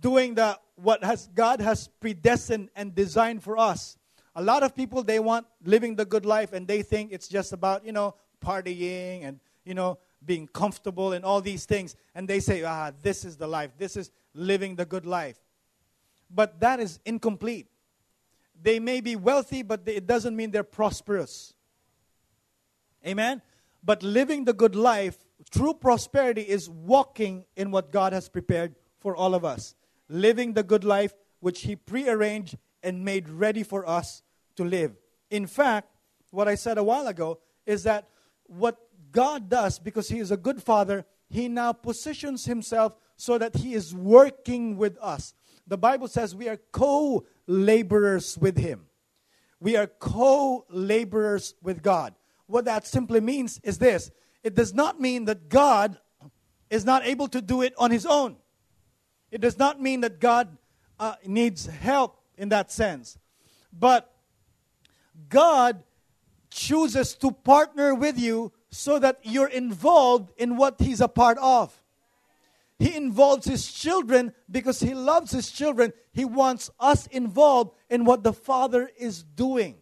[0.00, 3.98] Doing the what has God has predestined and designed for us.
[4.34, 7.52] A lot of people they want living the good life and they think it's just
[7.52, 11.96] about, you know, partying and, you know, being comfortable and all these things.
[12.14, 13.70] And they say, ah, this is the life.
[13.78, 15.38] This is living the good life.
[16.30, 17.68] But that is incomplete.
[18.60, 21.54] They may be wealthy, but it doesn't mean they're prosperous.
[23.06, 23.42] Amen?
[23.82, 25.18] But living the good life,
[25.50, 29.74] true prosperity, is walking in what God has prepared for all of us.
[30.08, 34.22] Living the good life which He prearranged and made ready for us
[34.56, 34.96] to live.
[35.30, 35.88] In fact,
[36.30, 38.08] what I said a while ago is that
[38.52, 38.78] what
[39.10, 43.74] God does, because He is a good Father, He now positions Himself so that He
[43.74, 45.34] is working with us.
[45.66, 48.86] The Bible says we are co laborers with Him.
[49.60, 52.14] We are co laborers with God.
[52.46, 54.10] What that simply means is this
[54.42, 55.98] it does not mean that God
[56.68, 58.36] is not able to do it on His own.
[59.30, 60.56] It does not mean that God
[60.98, 63.18] uh, needs help in that sense.
[63.72, 64.12] But
[65.28, 65.82] God
[66.52, 71.82] chooses to partner with you so that you're involved in what He's a part of.
[72.78, 75.92] He involves His children because He loves His children.
[76.12, 79.76] He wants us involved in what the Father is doing.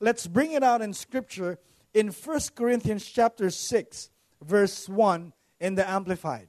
[0.00, 1.58] Let's bring it out in Scripture
[1.92, 4.10] in 1 Corinthians chapter 6,
[4.42, 6.48] verse 1 in the Amplified.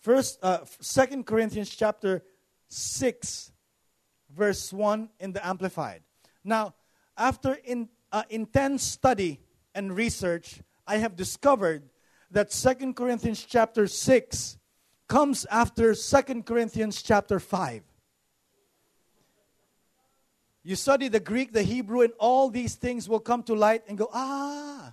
[0.00, 2.22] First, uh, 2 Corinthians chapter
[2.68, 3.52] 6,
[4.34, 6.02] verse 1 in the Amplified.
[6.44, 6.74] Now,
[7.16, 9.40] after in, uh, intense study
[9.74, 11.82] and research, I have discovered
[12.30, 14.58] that Second Corinthians chapter 6
[15.08, 17.82] comes after Second Corinthians chapter 5.
[20.62, 23.96] You study the Greek, the Hebrew, and all these things will come to light and
[23.96, 24.92] go, ah,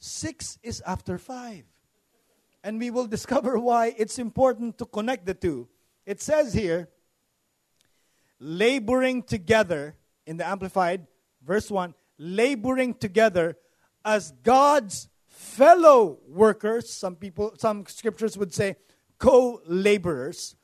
[0.00, 1.64] 6 is after 5.
[2.64, 5.68] And we will discover why it's important to connect the two.
[6.04, 6.88] It says here,
[8.40, 9.94] laboring together,
[10.26, 11.06] in the Amplified,
[11.44, 13.56] verse 1, laboring together
[14.04, 18.76] as God's fellow workers, some people, some scriptures would say
[19.18, 20.56] co laborers,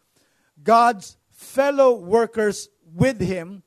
[0.62, 3.62] God's fellow workers with Him,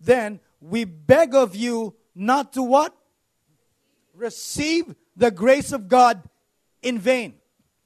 [0.00, 2.96] then we beg of you not to what?
[4.14, 6.22] Receive the grace of God
[6.82, 7.34] in vain.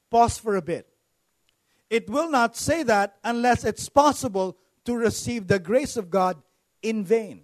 [0.09, 0.87] Pause for a bit.
[1.89, 6.41] It will not say that unless it's possible to receive the grace of God
[6.81, 7.43] in vain.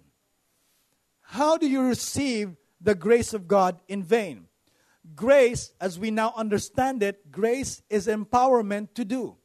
[1.32, 4.48] How do you receive the grace of God in vain.
[5.14, 9.36] Grace, as we now understand it, grace is empowerment to do.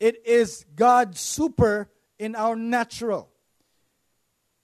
[0.00, 3.30] It is God's super in our natural.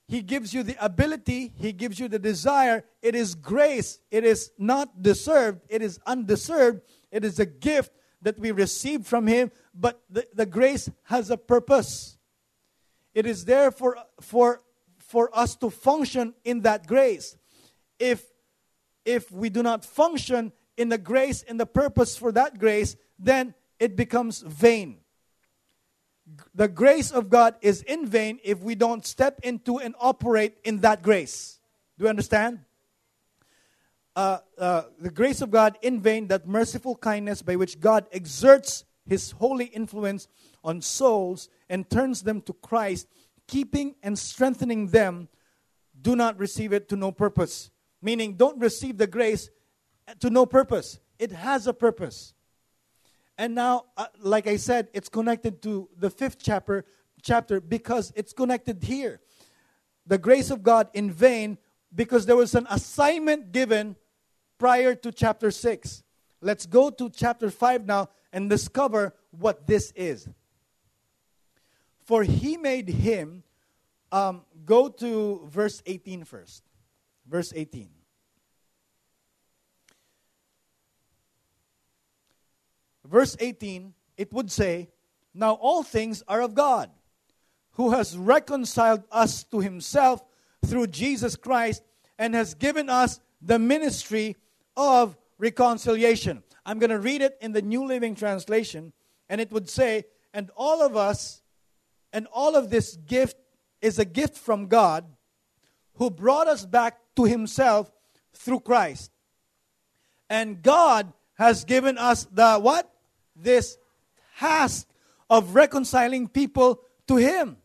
[0.07, 2.85] He gives you the ability, He gives you the desire.
[3.01, 3.99] It is grace.
[4.11, 6.81] It is not deserved, it is undeserved.
[7.11, 7.91] It is a gift
[8.21, 12.17] that we receive from Him, but the, the grace has a purpose.
[13.13, 14.61] It is there for, for,
[15.07, 17.37] for us to function in that grace
[17.99, 18.25] if
[19.05, 23.53] if we do not function in the grace and the purpose for that grace, then
[23.79, 24.97] it becomes vain.
[26.55, 30.79] The grace of God is in vain if we don't step into and operate in
[30.79, 31.59] that grace.
[31.97, 32.61] Do you understand?
[34.15, 38.85] Uh, uh, the grace of God in vain, that merciful kindness by which God exerts
[39.05, 40.27] his holy influence
[40.63, 43.07] on souls and turns them to Christ,
[43.47, 45.29] keeping and strengthening them,
[45.99, 47.69] do not receive it to no purpose
[48.05, 49.49] meaning don't receive the grace
[50.19, 50.99] to no purpose.
[51.17, 52.35] It has a purpose.
[53.37, 56.85] And now, uh, like I said, it's connected to the fifth chapter,
[57.23, 59.21] chapter because it's connected here.
[60.05, 61.57] The grace of God in vain
[61.93, 63.95] because there was an assignment given
[64.59, 66.03] prior to chapter 6.
[66.41, 70.29] Let's go to chapter 5 now and discover what this is.
[72.05, 73.43] For he made him,
[74.11, 76.63] um, go to verse 18 first.
[77.27, 77.89] Verse 18.
[83.07, 84.89] verse 18, it would say,
[85.33, 86.89] Now all things are of God,
[87.71, 90.23] who has reconciled us to himself
[90.65, 91.83] through Jesus Christ
[92.17, 94.35] and has given us the ministry
[94.75, 96.43] of reconciliation.
[96.65, 98.93] I'm going to read it in the New Living Translation,
[99.29, 101.41] and it would say, And all of us,
[102.15, 103.35] and all of this gift
[103.81, 105.03] is a gift from God
[105.95, 107.91] who brought us back to Himself
[108.33, 109.11] through Christ.
[110.29, 112.89] And God has given us the what?
[113.35, 113.77] This
[114.39, 114.87] task
[115.29, 117.57] of reconciling people to Him.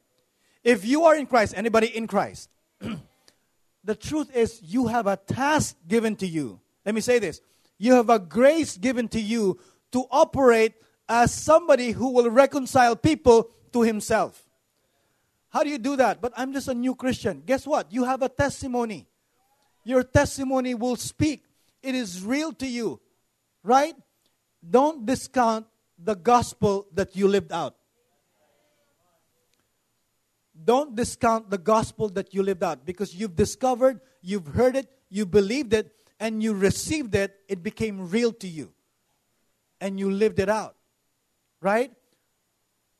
[0.64, 2.50] If you are in Christ, anybody in Christ,
[3.84, 6.58] the truth is you have a task given to you.
[6.84, 7.40] Let me say this
[7.78, 9.60] you have a grace given to you
[9.92, 10.74] to operate
[11.08, 14.42] as somebody who will reconcile people to Himself.
[15.50, 16.20] How do you do that?
[16.20, 17.42] But I'm just a new Christian.
[17.44, 17.92] Guess what?
[17.92, 19.06] You have a testimony.
[19.84, 21.44] Your testimony will speak.
[21.82, 23.00] It is real to you,
[23.62, 23.94] right?
[24.68, 25.66] Don't discount
[25.98, 27.76] the gospel that you lived out.
[30.62, 35.24] Don't discount the gospel that you lived out because you've discovered, you've heard it, you
[35.24, 37.34] believed it, and you received it.
[37.48, 38.72] It became real to you.
[39.80, 40.76] And you lived it out.
[41.62, 41.92] Right?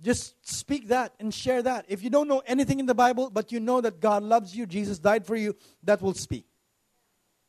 [0.03, 1.85] Just speak that and share that.
[1.89, 4.67] If you don't know anything in the Bible, but you know that God loves you,
[4.67, 6.47] Jesus died for you, that will speak.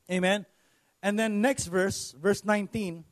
[0.09, 0.45] Amen.
[1.01, 3.05] And then next verse, verse 19.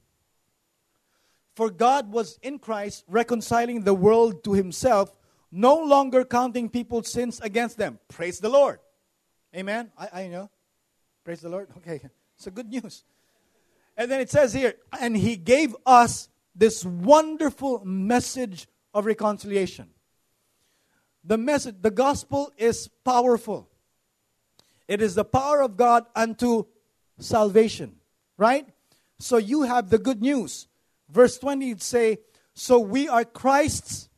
[1.56, 5.18] For God was in Christ reconciling the world to himself,
[5.52, 8.00] no longer counting people's sins against them.
[8.08, 8.80] Praise the Lord.
[9.56, 9.92] Amen.
[9.98, 10.50] I, I know.
[11.24, 11.70] Praise the Lord.
[11.78, 12.02] Okay.
[12.38, 13.04] So good news.
[13.98, 18.68] And then it says here, and he gave us this wonderful message
[19.00, 19.90] of reconciliation.
[21.24, 23.70] The message, the gospel is powerful.
[24.88, 26.66] It is the power of God unto
[27.20, 27.96] salvation,
[28.38, 28.68] right?
[29.20, 30.68] So you have the good news.
[31.10, 32.20] Verse 20 say,
[32.54, 34.10] So we are Christ's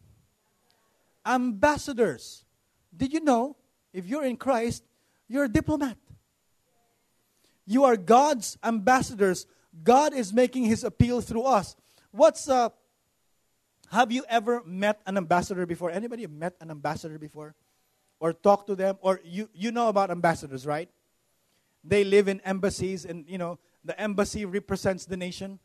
[1.25, 2.45] ambassadors.
[2.95, 3.57] Did you know
[3.93, 4.83] if you're in Christ,
[5.27, 5.97] you're a diplomat?
[7.65, 9.47] You are God's ambassadors.
[9.83, 11.75] God is making his appeal through us.
[12.11, 12.69] What's uh
[13.91, 15.91] have you ever met an ambassador before?
[15.91, 17.55] Anybody met an ambassador before?
[18.21, 18.97] Or talked to them?
[19.01, 20.89] Or you, you know about ambassadors, right?
[21.83, 25.59] They live in embassies, and you know, the embassy represents the nation.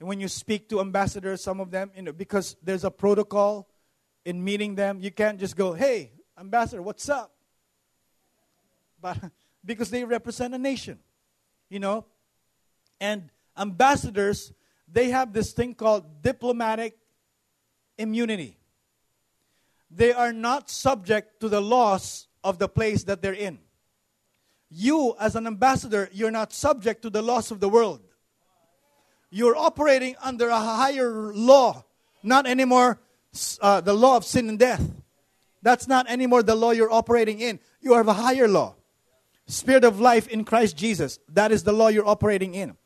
[0.00, 3.68] And when you speak to ambassadors, some of them, you know, because there's a protocol
[4.24, 7.32] in meeting them, you can't just go, hey, ambassador, what's up?
[9.00, 9.18] But
[9.64, 10.98] because they represent a nation,
[11.68, 12.04] you know.
[13.00, 14.52] And ambassadors,
[14.90, 16.96] they have this thing called diplomatic
[17.98, 18.58] immunity.
[19.90, 23.58] They are not subject to the laws of the place that they're in.
[24.68, 28.00] You, as an ambassador, you're not subject to the laws of the world.
[29.30, 31.84] You're operating under a higher law,
[32.22, 33.00] not anymore
[33.60, 34.82] uh, the law of sin and death.
[35.62, 37.58] That's not anymore the law you're operating in.
[37.80, 38.74] You have a higher law.
[39.46, 41.18] Spirit of life in Christ Jesus.
[41.28, 42.76] That is the law you're operating in.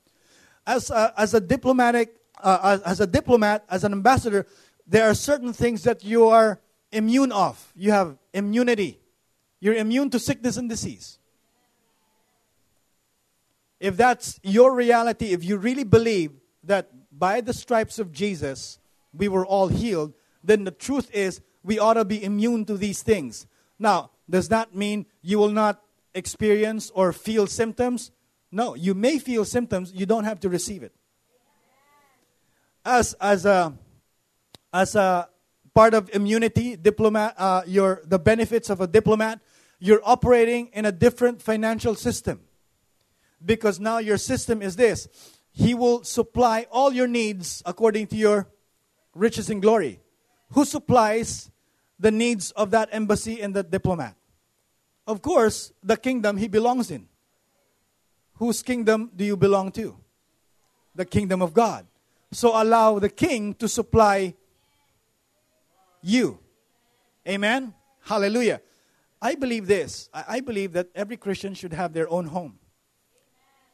[0.70, 4.46] As a, as a diplomatic, uh, as, as a diplomat, as an ambassador,
[4.86, 6.60] there are certain things that you are
[6.92, 7.72] immune of.
[7.74, 9.00] You have immunity.
[9.58, 11.18] You're immune to sickness and disease.
[13.80, 16.30] If that's your reality, if you really believe
[16.62, 18.78] that by the stripes of Jesus
[19.12, 20.14] we were all healed,
[20.44, 23.48] then the truth is we ought to be immune to these things.
[23.76, 25.82] Now, does that mean you will not
[26.14, 28.12] experience or feel symptoms?
[28.52, 30.92] No, you may feel symptoms, you don't have to receive it.
[32.84, 33.72] As, as, a,
[34.72, 35.28] as a
[35.74, 39.40] part of immunity, diplomat, uh, your, the benefits of a diplomat,
[39.78, 42.40] you're operating in a different financial system.
[43.44, 45.08] Because now your system is this
[45.52, 48.48] He will supply all your needs according to your
[49.14, 50.00] riches and glory.
[50.50, 51.50] Who supplies
[51.98, 54.16] the needs of that embassy and that diplomat?
[55.06, 57.08] Of course, the kingdom he belongs in.
[58.40, 59.94] Whose kingdom do you belong to?
[60.94, 61.86] The kingdom of God.
[62.32, 64.34] So allow the king to supply
[66.00, 66.38] you.
[67.28, 67.74] Amen?
[68.00, 68.62] Hallelujah.
[69.20, 70.08] I believe this.
[70.14, 72.58] I believe that every Christian should have their own home.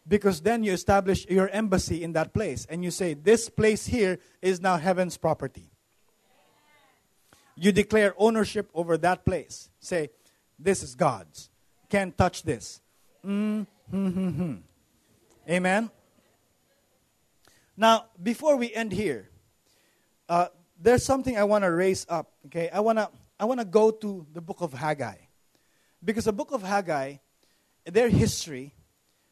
[0.09, 4.19] Because then you establish your embassy in that place and you say, This place here
[4.43, 5.71] is now heaven's property.
[7.55, 9.71] You declare ownership over that place.
[9.79, 10.11] Say,
[10.59, 11.51] this is God's.
[11.89, 12.81] Can't touch this.
[13.25, 13.63] Mm-hmm.
[15.49, 15.91] Amen.
[17.77, 19.29] Now, before we end here,
[20.29, 20.49] uh,
[20.81, 22.33] there's something I want to raise up.
[22.47, 25.17] Okay, I wanna I wanna go to the book of Haggai,
[26.05, 27.17] because the book of Haggai,
[27.85, 28.75] their history,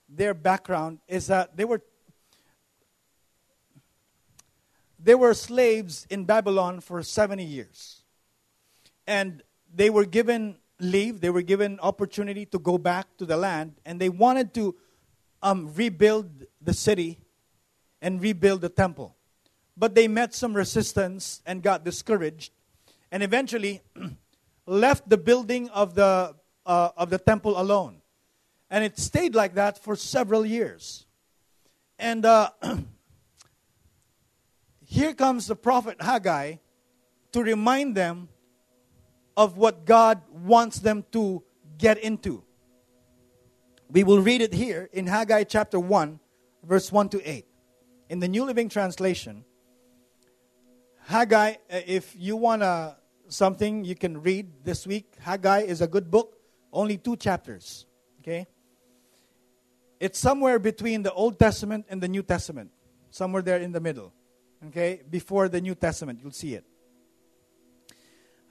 [0.08, 1.82] their background is that they were
[5.04, 8.02] they were slaves in Babylon for 70 years.
[9.06, 9.42] And
[9.72, 14.00] they were given leave, they were given opportunity to go back to the land, and
[14.00, 14.74] they wanted to
[15.42, 17.18] um, rebuild the city
[18.00, 19.16] and rebuild the temple.
[19.76, 22.52] but they met some resistance and got discouraged,
[23.10, 23.82] and eventually
[24.66, 28.00] left the building of the, uh, of the temple alone.
[28.70, 31.06] And it stayed like that for several years.
[31.98, 32.50] And uh,
[34.86, 36.56] here comes the prophet Haggai
[37.32, 38.28] to remind them
[39.36, 41.42] of what God wants them to
[41.78, 42.44] get into.
[43.90, 46.20] We will read it here in Haggai chapter 1,
[46.62, 47.46] verse 1 to 8.
[48.08, 49.44] In the New Living Translation,
[51.06, 52.62] Haggai, uh, if you want
[53.28, 56.36] something you can read this week, Haggai is a good book,
[56.72, 57.86] only two chapters.
[58.20, 58.46] Okay?
[60.00, 62.70] It's somewhere between the Old Testament and the New Testament,
[63.10, 64.12] somewhere there in the middle.
[64.68, 65.02] Okay?
[65.08, 66.64] Before the New Testament, you'll see it.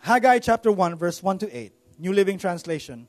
[0.03, 3.07] Haggai chapter 1, verse 1 to 8, New Living Translation.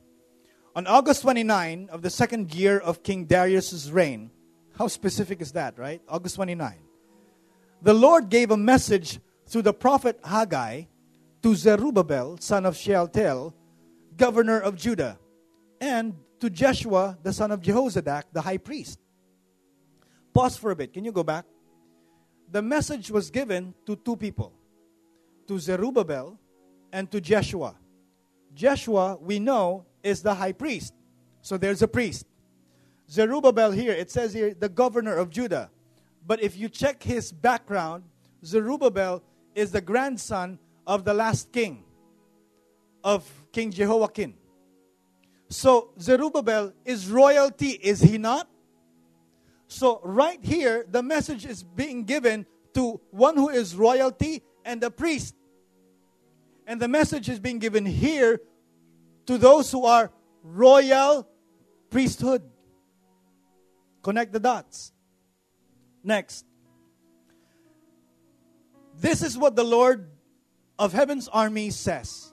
[0.77, 4.31] On August 29 of the second year of King Darius' reign,
[4.79, 6.01] how specific is that, right?
[6.09, 6.77] August 29.
[7.83, 9.19] The Lord gave a message
[9.49, 10.85] through the prophet Haggai
[11.43, 13.53] to Zerubbabel, son of Shealtiel,
[14.17, 15.19] governor of Judah,
[15.81, 19.01] and to Jeshua, the son of Jehozadak, the high priest.
[20.33, 20.93] Pause for a bit.
[20.93, 21.45] Can you go back?
[22.53, 24.53] The message was given to two people
[25.49, 26.39] to Zerubbabel
[26.95, 27.75] and to Jeshua.
[28.55, 30.95] Jeshua, we know, is the high priest.
[31.43, 32.25] So there's a priest.
[33.11, 35.71] Zerubbabel here, it says here, the governor of Judah.
[36.25, 38.05] But if you check his background,
[38.45, 39.23] Zerubbabel
[39.57, 41.83] is the grandson of the last king,
[43.03, 44.35] of King Jehoiakim.
[45.49, 48.49] So Zerubbabel is royalty, is he not?
[49.67, 54.91] So right here, the message is being given to one who is royalty and a
[54.91, 55.35] priest.
[56.67, 58.41] And the message is being given here
[59.27, 60.11] to those who are
[60.43, 61.29] royal
[61.91, 62.43] priesthood.
[64.03, 64.93] Connect the dots.
[66.03, 66.45] Next.
[68.99, 70.11] This is what the Lord
[70.79, 72.33] of heaven's army says.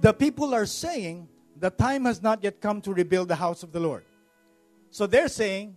[0.00, 3.72] The people are saying the time has not yet come to rebuild the house of
[3.72, 4.04] the Lord.
[4.90, 5.76] So they're saying,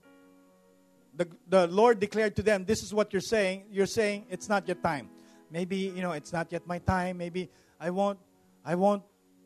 [1.15, 3.65] the, the Lord declared to them, This is what you're saying.
[3.69, 5.09] You're saying it's not yet time.
[5.53, 7.19] Maybe, you know, it's not yet my time.
[7.19, 7.47] Maybe
[7.79, 8.17] I won't
[8.65, 9.03] I won't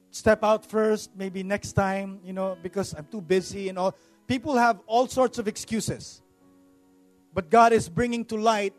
[0.10, 3.94] step out first, maybe next time, you know, because I'm too busy and all.
[4.26, 6.22] People have all sorts of excuses.
[7.34, 8.74] But God is bringing to light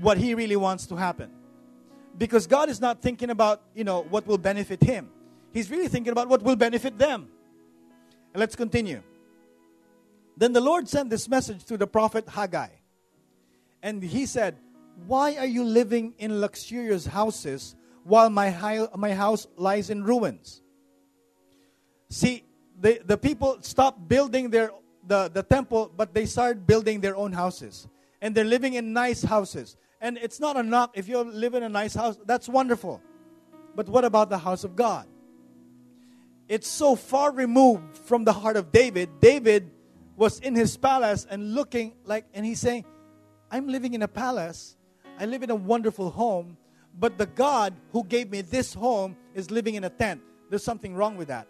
[0.00, 1.30] what he really wants to happen.
[2.18, 5.08] Because God is not thinking about, you know, what will benefit him.
[5.52, 7.28] He's really thinking about what will benefit them.
[8.32, 9.02] And let's continue.
[10.36, 12.70] Then the Lord sent this message to the prophet Haggai.
[13.82, 14.56] And he said,
[15.06, 20.62] Why are you living in luxurious houses while my, my house lies in ruins?
[22.08, 22.44] See,
[22.80, 24.70] the, the people stopped building their,
[25.06, 27.88] the, the temple, but they started building their own houses.
[28.20, 29.76] And they're living in nice houses.
[30.00, 33.02] And it's not a knock if you live in a nice house, that's wonderful.
[33.74, 35.06] But what about the house of God?
[36.48, 39.08] It's so far removed from the heart of David.
[39.20, 39.70] David
[40.16, 42.84] was in his palace and looking like, and he's saying,
[43.50, 44.76] I'm living in a palace.
[45.18, 46.56] I live in a wonderful home,
[46.98, 50.20] but the God who gave me this home is living in a tent.
[50.50, 51.46] There's something wrong with that.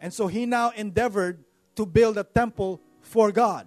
[0.00, 1.44] And so he now endeavored
[1.76, 3.66] to build a temple for God.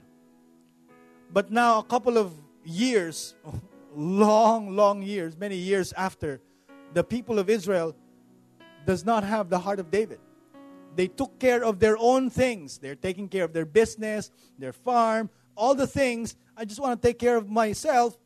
[1.31, 2.33] But now, a couple of
[2.63, 3.35] years,
[3.95, 6.41] long, long years, many years after,
[6.93, 7.95] the people of Israel
[8.85, 10.19] does not have the heart of David.
[10.95, 12.79] They took care of their own things.
[12.79, 16.35] They're taking care of their business, their farm, all the things.
[16.57, 18.17] I just want to take care of myself.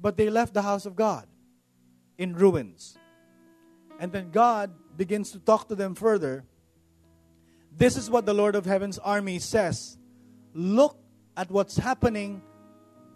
[0.00, 1.26] But they left the house of God
[2.18, 2.98] in ruins.
[3.98, 6.44] And then God begins to talk to them further.
[7.76, 9.98] This is what the Lord of Heaven's army says
[10.54, 10.98] Look
[11.36, 12.42] at what's happening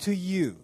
[0.01, 0.57] to you.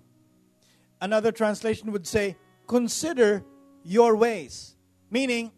[1.00, 2.36] Another translation would say,
[2.66, 3.44] Consider
[3.84, 4.76] your ways.
[5.10, 5.52] Meaning,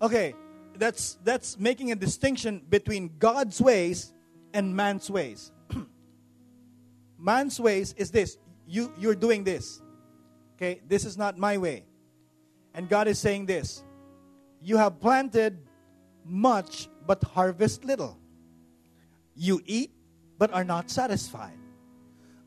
[0.00, 0.34] okay,
[0.76, 4.12] that's that's making a distinction between God's ways
[4.54, 5.50] and man's ways.
[7.18, 8.38] man's ways is this.
[8.66, 9.82] You you're doing this.
[10.56, 11.84] Okay, this is not my way.
[12.72, 13.84] And God is saying this.
[14.62, 15.58] You have planted
[16.24, 18.18] much but harvest little.
[19.34, 19.92] You eat
[20.38, 21.58] but are not satisfied.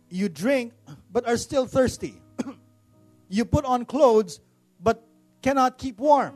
[0.09, 0.73] You drink
[1.11, 2.19] but are still thirsty.
[3.29, 4.39] you put on clothes
[4.79, 5.03] but
[5.41, 6.35] cannot keep warm.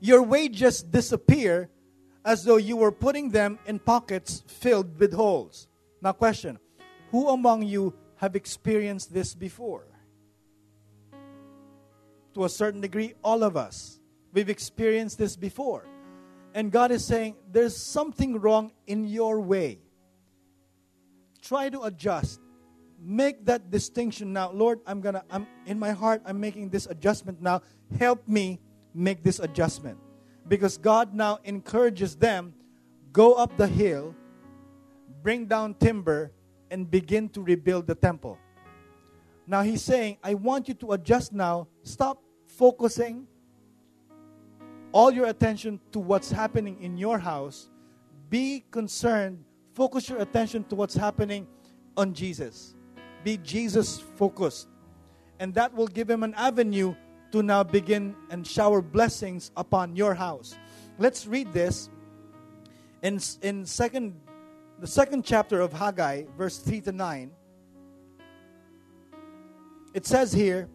[0.00, 1.68] Your wages disappear
[2.24, 5.68] as though you were putting them in pockets filled with holes.
[6.00, 6.58] Now, question
[7.10, 9.86] Who among you have experienced this before?
[12.34, 14.00] To a certain degree, all of us.
[14.32, 15.86] We've experienced this before.
[16.54, 19.80] And God is saying, There's something wrong in your way.
[21.42, 22.40] Try to adjust.
[22.98, 24.50] make that distinction now.
[24.50, 27.60] Lord, I'm to, I'm in my heart, I'm making this adjustment now.
[27.98, 28.60] Help me
[28.94, 29.98] make this adjustment.
[30.48, 32.54] Because God now encourages them
[33.14, 34.14] go up the hill,
[35.22, 36.32] bring down timber,
[36.70, 38.36] and begin to rebuild the temple.
[39.46, 41.68] Now he's saying, I want you to adjust now.
[41.82, 43.26] Stop focusing
[44.92, 47.68] all your attention to what's happening in your house.
[48.30, 51.46] Be concerned, focus your attention to what's happening
[51.96, 52.74] on Jesus.
[53.24, 54.68] Be Jesus focused.
[55.40, 56.94] And that will give him an avenue
[57.32, 60.56] to now begin and shower blessings upon your house.
[60.98, 61.90] Let's read this
[63.02, 64.14] in, in second,
[64.78, 67.30] the second chapter of Haggai, verse 3 to 9.
[69.94, 70.68] It says here,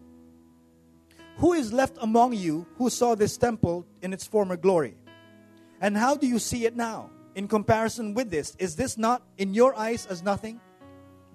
[1.36, 4.96] Who is left among you who saw this temple in its former glory?
[5.80, 8.56] And how do you see it now in comparison with this?
[8.58, 10.60] Is this not in your eyes as nothing?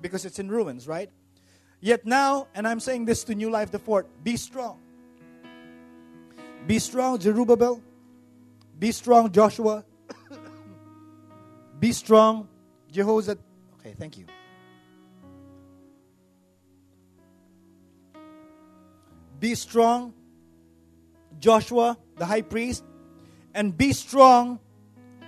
[0.02, 1.10] Because it's in ruins, right?
[1.80, 4.82] Yet now, and I'm saying this to New Life the Fort, be strong
[6.68, 7.82] be strong, Zerubbabel.
[8.78, 9.86] Be strong, Joshua.
[11.80, 12.48] Be strong,
[12.92, 13.40] Jehoshaphat.
[13.80, 14.26] Okay, thank you.
[19.46, 20.12] Be strong,
[21.38, 22.84] Joshua, the high priest,
[23.54, 24.60] and be strong,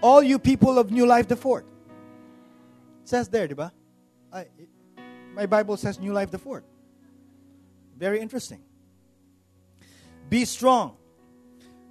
[0.02, 1.68] all you people of New Life the Fort.
[3.04, 3.72] It says there, diba?
[4.34, 4.48] I,
[5.36, 6.66] my Bible says New Life the Fort.
[7.96, 8.64] Very interesting.
[10.32, 10.98] Be strong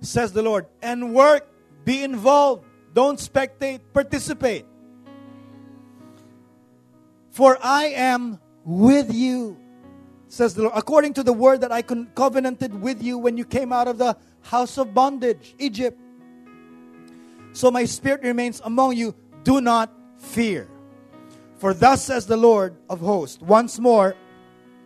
[0.01, 0.67] says the Lord.
[0.83, 1.49] And work,
[1.85, 2.65] be involved.
[2.93, 4.67] Don't spectate, participate.
[7.31, 9.61] For I am with you,
[10.37, 13.73] says the Lord, according to the word that I covenanted with you when you came
[13.73, 15.99] out of the house of bondage, Egypt.
[17.53, 19.15] So my spirit remains among you.
[19.43, 20.69] Do not fear.
[21.59, 24.15] For thus says the Lord of hosts, once more,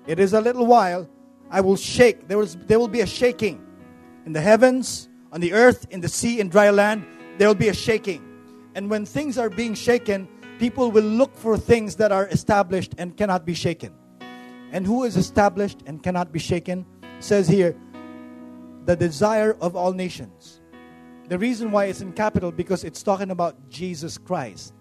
[0.06, 1.08] it is a little while,
[1.50, 2.28] I will shake.
[2.28, 3.66] There, was, there will be a shaking
[4.24, 7.04] in the heavens, on the earth, in the sea, in dry land,
[7.38, 8.22] there will be a shaking.
[8.74, 10.28] And when things are being shaken,
[10.58, 13.92] people will look for things that are established and cannot be shaken.
[14.72, 16.86] And who is established and cannot be shaken?
[17.18, 17.76] Says here,
[18.86, 20.60] the desire of all nations.
[21.28, 24.74] The reason why it's in capital because it's talking about Jesus Christ.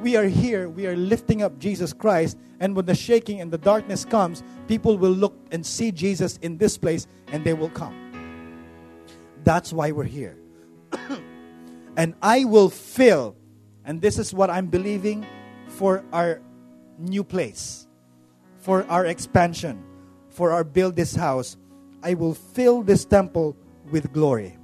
[0.00, 3.58] We are here, we are lifting up Jesus Christ, and when the shaking and the
[3.58, 7.96] darkness comes, people will look and see Jesus in this place and they will come.
[9.44, 10.36] That's why we're here.
[11.96, 13.34] and I will fill,
[13.84, 15.26] and this is what I'm believing
[15.68, 16.42] for our
[16.98, 17.87] new place,
[18.58, 19.82] for our expansion,
[20.28, 21.56] for our build this house.
[22.02, 23.56] I will fill this temple
[23.90, 24.56] with glory,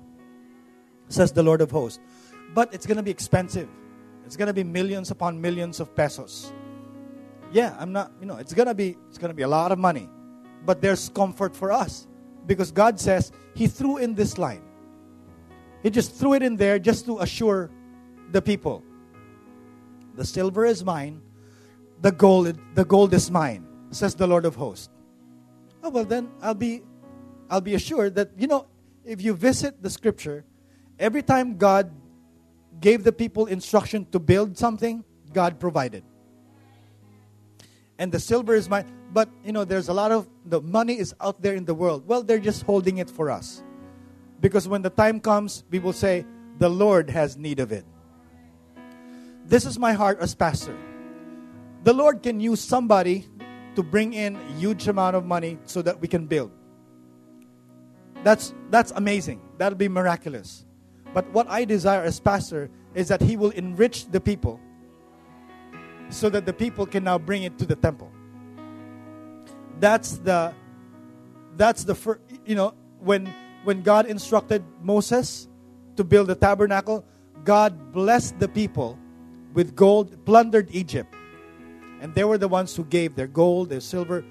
[1.08, 1.98] says the Lord of hosts.
[2.54, 3.68] But it's going to be expensive.
[4.24, 6.52] It's going to be millions upon millions of pesos.
[7.52, 9.72] Yeah, I'm not, you know, it's going to be it's going to be a lot
[9.72, 10.08] of money.
[10.64, 12.06] But there's comfort for us
[12.46, 14.62] because God says he threw in this line.
[15.82, 17.70] He just threw it in there just to assure
[18.32, 18.82] the people.
[20.14, 21.20] The silver is mine,
[22.00, 24.88] the gold, the gold is mine, says the Lord of hosts.
[25.82, 26.82] Oh well then I'll be
[27.50, 28.66] I'll be assured that you know
[29.04, 30.44] if you visit the scripture,
[30.98, 31.92] every time God
[32.80, 36.02] gave the people instruction to build something, God provided.
[37.98, 38.90] And the silver is mine.
[39.12, 42.08] But you know, there's a lot of the money is out there in the world.
[42.08, 43.62] Well, they're just holding it for us.
[44.40, 46.26] Because when the time comes, we will say,
[46.58, 47.84] The Lord has need of it.
[49.46, 50.76] This is my heart as pastor.
[51.84, 53.28] The Lord can use somebody
[53.76, 56.50] to bring in a huge amount of money so that we can build.
[58.22, 59.40] That's, that's amazing.
[59.58, 60.64] That'll be miraculous.
[61.12, 64.60] But what I desire as pastor is that He will enrich the people
[66.10, 68.10] so that the people can now bring it to the temple.
[69.80, 70.54] That's the
[71.56, 73.32] that's the first, you know, when
[73.64, 75.48] when God instructed Moses
[75.96, 77.04] to build the tabernacle,
[77.44, 78.98] God blessed the people
[79.54, 81.14] with gold, plundered Egypt.
[82.04, 84.22] And they were the ones who gave their gold, their silver,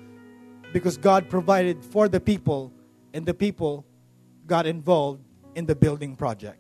[0.74, 2.72] because God provided for the people,
[3.16, 3.84] and the people
[4.46, 5.24] got involved
[5.56, 6.60] in the building project.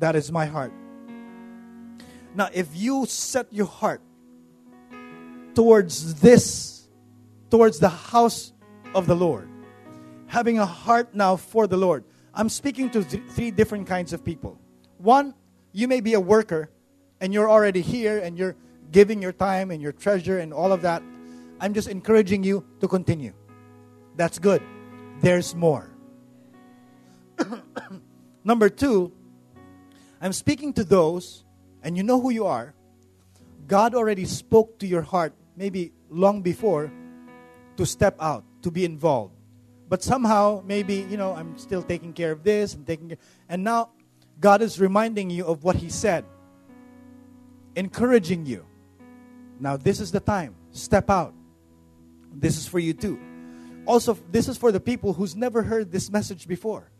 [0.00, 0.70] That is my heart.
[2.34, 4.02] Now, if you set your heart
[5.54, 6.90] towards this,
[7.48, 8.52] towards the house
[8.94, 9.48] of the Lord,
[10.26, 12.04] having a heart now for the Lord.
[12.34, 14.60] I'm speaking to th- three different kinds of people.
[14.98, 15.32] One,
[15.72, 16.68] you may be a worker
[17.18, 18.56] and you're already here and you're
[18.94, 21.02] giving your time and your treasure and all of that.
[21.58, 23.34] I'm just encouraging you to continue.
[24.14, 24.62] That's good.
[25.20, 25.90] There's more.
[28.44, 29.10] Number two,
[30.22, 31.44] I'm speaking to those,
[31.82, 32.72] and you know who you are.
[33.66, 36.92] God already spoke to your heart, maybe long before,
[37.76, 39.34] to step out, to be involved.
[39.88, 43.18] But somehow, maybe, you know, I'm still taking care of this and taking
[43.48, 43.90] and now
[44.38, 46.24] God is reminding you of what He said,
[47.74, 48.66] encouraging you.
[49.60, 50.54] Now, this is the time.
[50.72, 51.34] Step out.
[52.32, 53.18] This is for you too.
[53.86, 56.90] Also, this is for the people who's never heard this message before.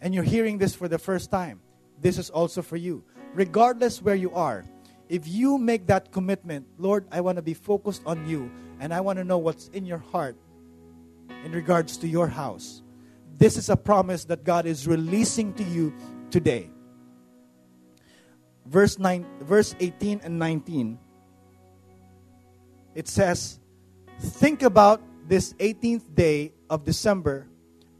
[0.00, 1.60] And you're hearing this for the first time.
[2.00, 3.04] This is also for you.
[3.34, 4.64] Regardless where you are,
[5.08, 9.00] if you make that commitment, Lord, I want to be focused on you and I
[9.00, 10.36] want to know what's in your heart
[11.44, 12.82] in regards to your house.
[13.36, 15.94] This is a promise that God is releasing to you
[16.30, 16.70] today.
[18.66, 20.98] Verse 9 verse 18 and 19
[22.98, 23.60] it says
[24.18, 27.46] think about this 18th day of December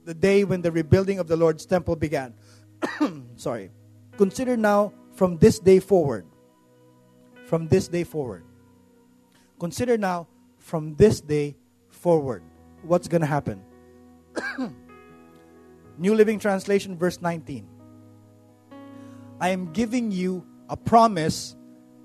[0.05, 2.35] the day when the rebuilding of the Lord's temple began.
[3.37, 3.71] Sorry.
[4.17, 6.27] Consider now from this day forward.
[7.47, 8.43] From this day forward.
[9.61, 10.27] Consider now
[10.59, 11.55] from this day
[11.91, 12.43] forward
[12.83, 13.63] what's going to happen.
[15.99, 17.69] New Living Translation, verse 19.
[19.41, 21.55] I am giving you a promise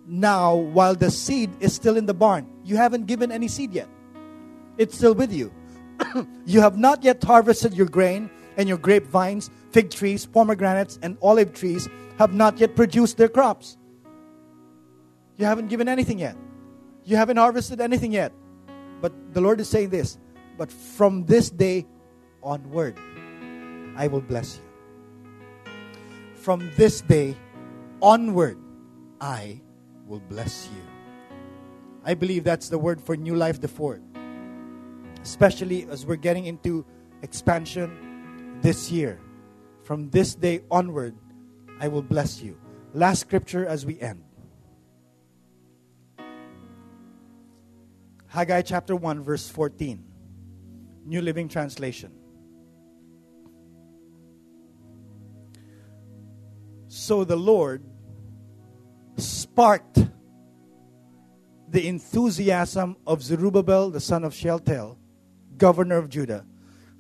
[0.06, 2.48] now while the seed is still in the barn.
[2.64, 3.90] You haven't given any seed yet,
[4.78, 5.54] it's still with you.
[6.46, 11.54] you have not yet harvested your grain, and your grapevines, fig trees, pomegranates, and olive
[11.54, 13.78] trees have not yet produced their crops.
[15.38, 16.36] You haven't given anything yet.
[17.04, 18.32] You haven't harvested anything yet.
[19.02, 20.18] But the Lord is saying this
[20.58, 21.86] but from this day
[22.44, 22.98] onward,
[23.96, 25.72] I will bless you.
[26.36, 27.36] From this day
[28.02, 28.58] onward,
[29.20, 29.62] I
[30.08, 30.82] will bless you.
[32.04, 34.02] I believe that's the word for New Life the Fort.
[35.22, 36.86] Especially as we're getting into
[37.22, 39.20] expansion this year.
[39.84, 41.16] From this day onward,
[41.80, 42.58] I will bless you.
[42.94, 44.24] Last scripture as we end.
[48.28, 50.04] Haggai chapter 1, verse 14.
[51.06, 52.12] New Living Translation.
[56.88, 57.84] So the Lord
[59.18, 60.00] sparked
[61.70, 64.98] the enthusiasm of Zerubbabel, the son of Shealtiel,
[65.58, 66.46] governor of Judah,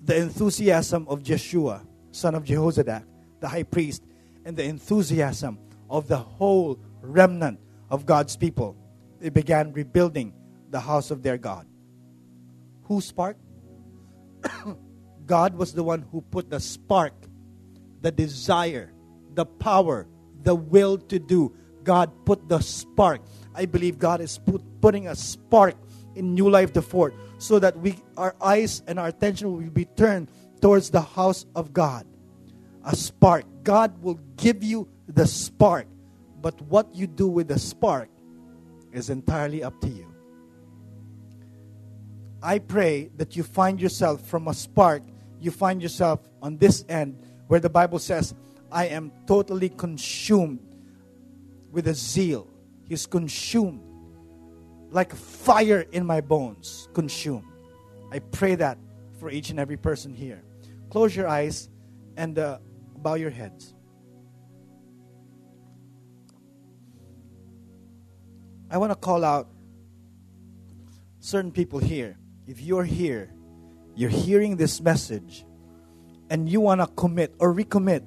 [0.03, 3.03] the enthusiasm of Jeshua, son of Jehozadak,
[3.39, 4.03] the high priest,
[4.45, 5.59] and the enthusiasm
[5.89, 7.59] of the whole remnant
[7.89, 8.75] of God's people.
[9.19, 10.33] They began rebuilding
[10.69, 11.67] the house of their God.
[12.83, 13.39] Who sparked?
[15.25, 17.13] God was the one who put the spark,
[18.01, 18.91] the desire,
[19.33, 20.07] the power,
[20.41, 21.55] the will to do.
[21.83, 23.21] God put the spark.
[23.55, 25.75] I believe God is put, putting a spark
[26.15, 29.85] in New Life the Fort so that we our eyes and our attention will be
[29.85, 30.29] turned
[30.61, 32.05] towards the house of God.
[32.85, 33.45] A spark.
[33.63, 35.87] God will give you the spark.
[36.41, 38.09] But what you do with the spark
[38.91, 40.13] is entirely up to you.
[42.41, 45.03] I pray that you find yourself from a spark,
[45.39, 47.17] you find yourself on this end
[47.47, 48.33] where the Bible says,
[48.69, 50.59] I am totally consumed
[51.73, 52.47] with a zeal.
[52.87, 53.81] He's consumed
[54.91, 57.47] like fire in my bones, consumed.
[58.11, 58.77] I pray that
[59.19, 60.43] for each and every person here.
[60.91, 61.67] Close your eyes
[62.15, 62.59] and uh,
[62.97, 63.73] bow your heads.
[68.69, 69.49] I want to call out
[71.19, 72.17] certain people here
[72.47, 73.33] if you're here,
[73.95, 75.45] you're hearing this message,
[76.29, 78.03] and you want to commit or recommit,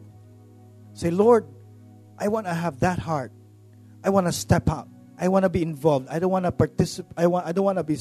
[0.94, 1.46] say, Lord,
[2.18, 3.32] I want to have that heart.
[4.06, 4.88] I want to step out.
[5.18, 6.08] I want to be involved.
[6.08, 7.12] I don't want to participate.
[7.16, 7.46] I want.
[7.46, 7.98] I don't want to be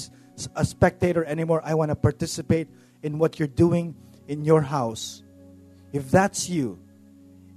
[0.56, 1.62] a spectator anymore.
[1.64, 2.68] I want to participate
[3.02, 3.96] in what you're doing
[4.28, 5.24] in your house.
[5.94, 6.78] If that's you,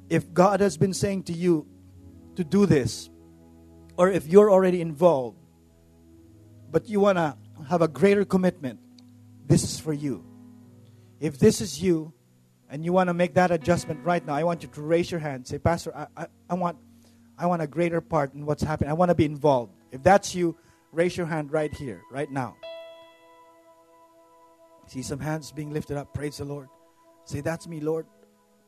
[0.08, 1.66] if God has been saying to you
[2.36, 3.10] to do this,
[3.98, 5.36] or if you're already involved,
[6.70, 7.36] but you want to
[7.68, 8.80] have a greater commitment,
[9.46, 10.24] this is for you.
[11.20, 12.12] If this is you
[12.70, 15.20] and you want to make that adjustment right now, I want you to raise your
[15.20, 15.46] hand.
[15.46, 16.78] Say, Pastor, I, I, I, want,
[17.38, 18.90] I want a greater part in what's happening.
[18.90, 19.72] I want to be involved.
[19.92, 20.56] If that's you,
[20.92, 22.56] raise your hand right here, right now.
[24.86, 26.12] See some hands being lifted up.
[26.14, 26.68] Praise the Lord.
[27.24, 28.06] Say, that's me, Lord.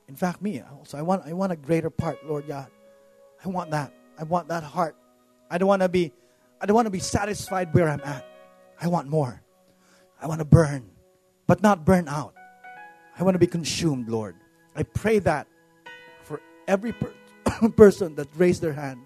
[0.07, 0.99] In fact, me also.
[0.99, 2.69] I want, I want a greater part, Lord God.
[3.45, 3.93] I want that.
[4.19, 4.97] I want that heart.
[5.51, 6.13] I don't want to be,
[6.61, 8.27] I don't want to be satisfied where I'm at.
[8.81, 9.43] I want more.
[10.21, 10.91] I want to burn,
[11.47, 12.35] but not burn out.
[13.19, 14.37] I want to be consumed, Lord.
[14.77, 15.47] I pray that
[16.23, 17.15] for every per-
[17.77, 19.01] person that raised their hand,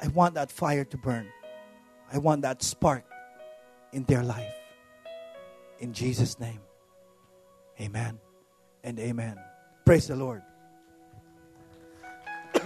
[0.00, 1.28] I want that fire to burn.
[2.12, 3.04] I want that spark
[3.92, 4.52] in their life.
[5.78, 6.60] In Jesus' name,
[7.80, 8.18] amen
[8.82, 9.36] and amen.
[9.84, 10.42] Praise the Lord.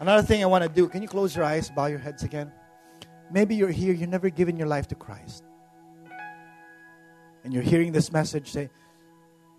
[0.00, 2.52] Another thing I want to do, can you close your eyes, bow your heads again?
[3.30, 5.44] Maybe you're here, you've never given your life to Christ.
[7.44, 8.70] and you're hearing this message, say,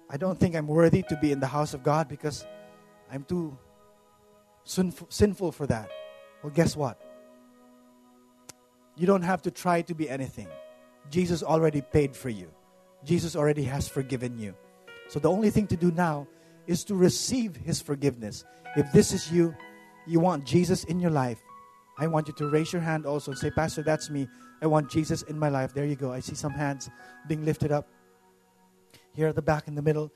[0.10, 2.46] I don't think I'm worthy to be in the house of God because
[3.12, 3.58] I'm too
[4.64, 5.90] sinful, sinful for that.
[6.44, 7.00] Well, guess what?
[8.96, 10.48] You don't have to try to be anything.
[11.10, 12.52] Jesus already paid for you,
[13.04, 14.56] Jesus already has forgiven you.
[15.08, 16.28] So the only thing to do now
[16.68, 18.46] is to receive His forgiveness.
[18.76, 19.56] If this is you,
[20.06, 21.40] you want Jesus in your life,
[21.98, 24.28] I want you to raise your hand also and say, Pastor, that's me.
[24.62, 25.74] I want Jesus in my life.
[25.74, 26.14] There you go.
[26.14, 26.90] I see some hands
[27.28, 27.88] being lifted up
[29.14, 30.12] here at the back in the middle.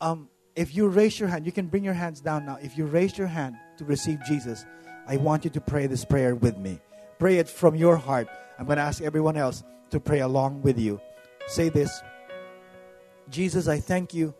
[0.00, 2.58] Um, if you raise your hand, you can bring your hands down now.
[2.60, 4.66] If you raise your hand to receive Jesus,
[5.06, 6.80] I want you to pray this prayer with me.
[7.18, 8.28] Pray it from your heart.
[8.58, 11.00] I'm going to ask everyone else to pray along with you.
[11.46, 12.02] Say this
[13.30, 14.34] Jesus, I thank you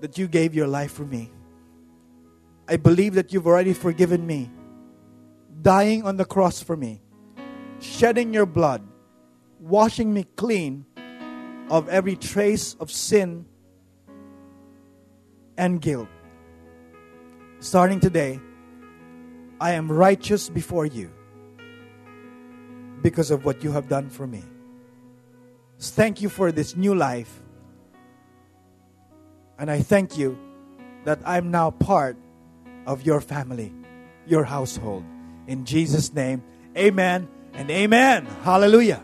[0.00, 1.30] that you gave your life for me.
[2.68, 4.50] I believe that you've already forgiven me,
[5.62, 7.00] dying on the cross for me,
[7.78, 8.82] shedding your blood,
[9.60, 10.84] washing me clean
[11.70, 13.46] of every trace of sin
[15.56, 16.08] and guilt.
[17.60, 18.40] Starting today,
[19.60, 21.10] I am righteous before you
[23.02, 24.42] because of what you have done for me.
[25.78, 27.40] Thank you for this new life.
[29.58, 30.38] And I thank you
[31.04, 32.16] that I'm now part
[32.86, 33.72] of your family,
[34.26, 35.04] your household.
[35.46, 36.42] In Jesus' name,
[36.76, 38.26] amen and amen.
[38.42, 39.02] Hallelujah.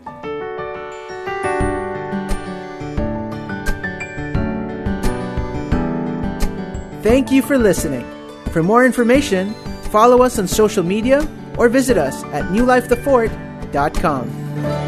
[7.03, 8.05] Thank you for listening.
[8.51, 9.53] For more information,
[9.91, 11.27] follow us on social media
[11.57, 14.82] or visit us at newlifethefort.com.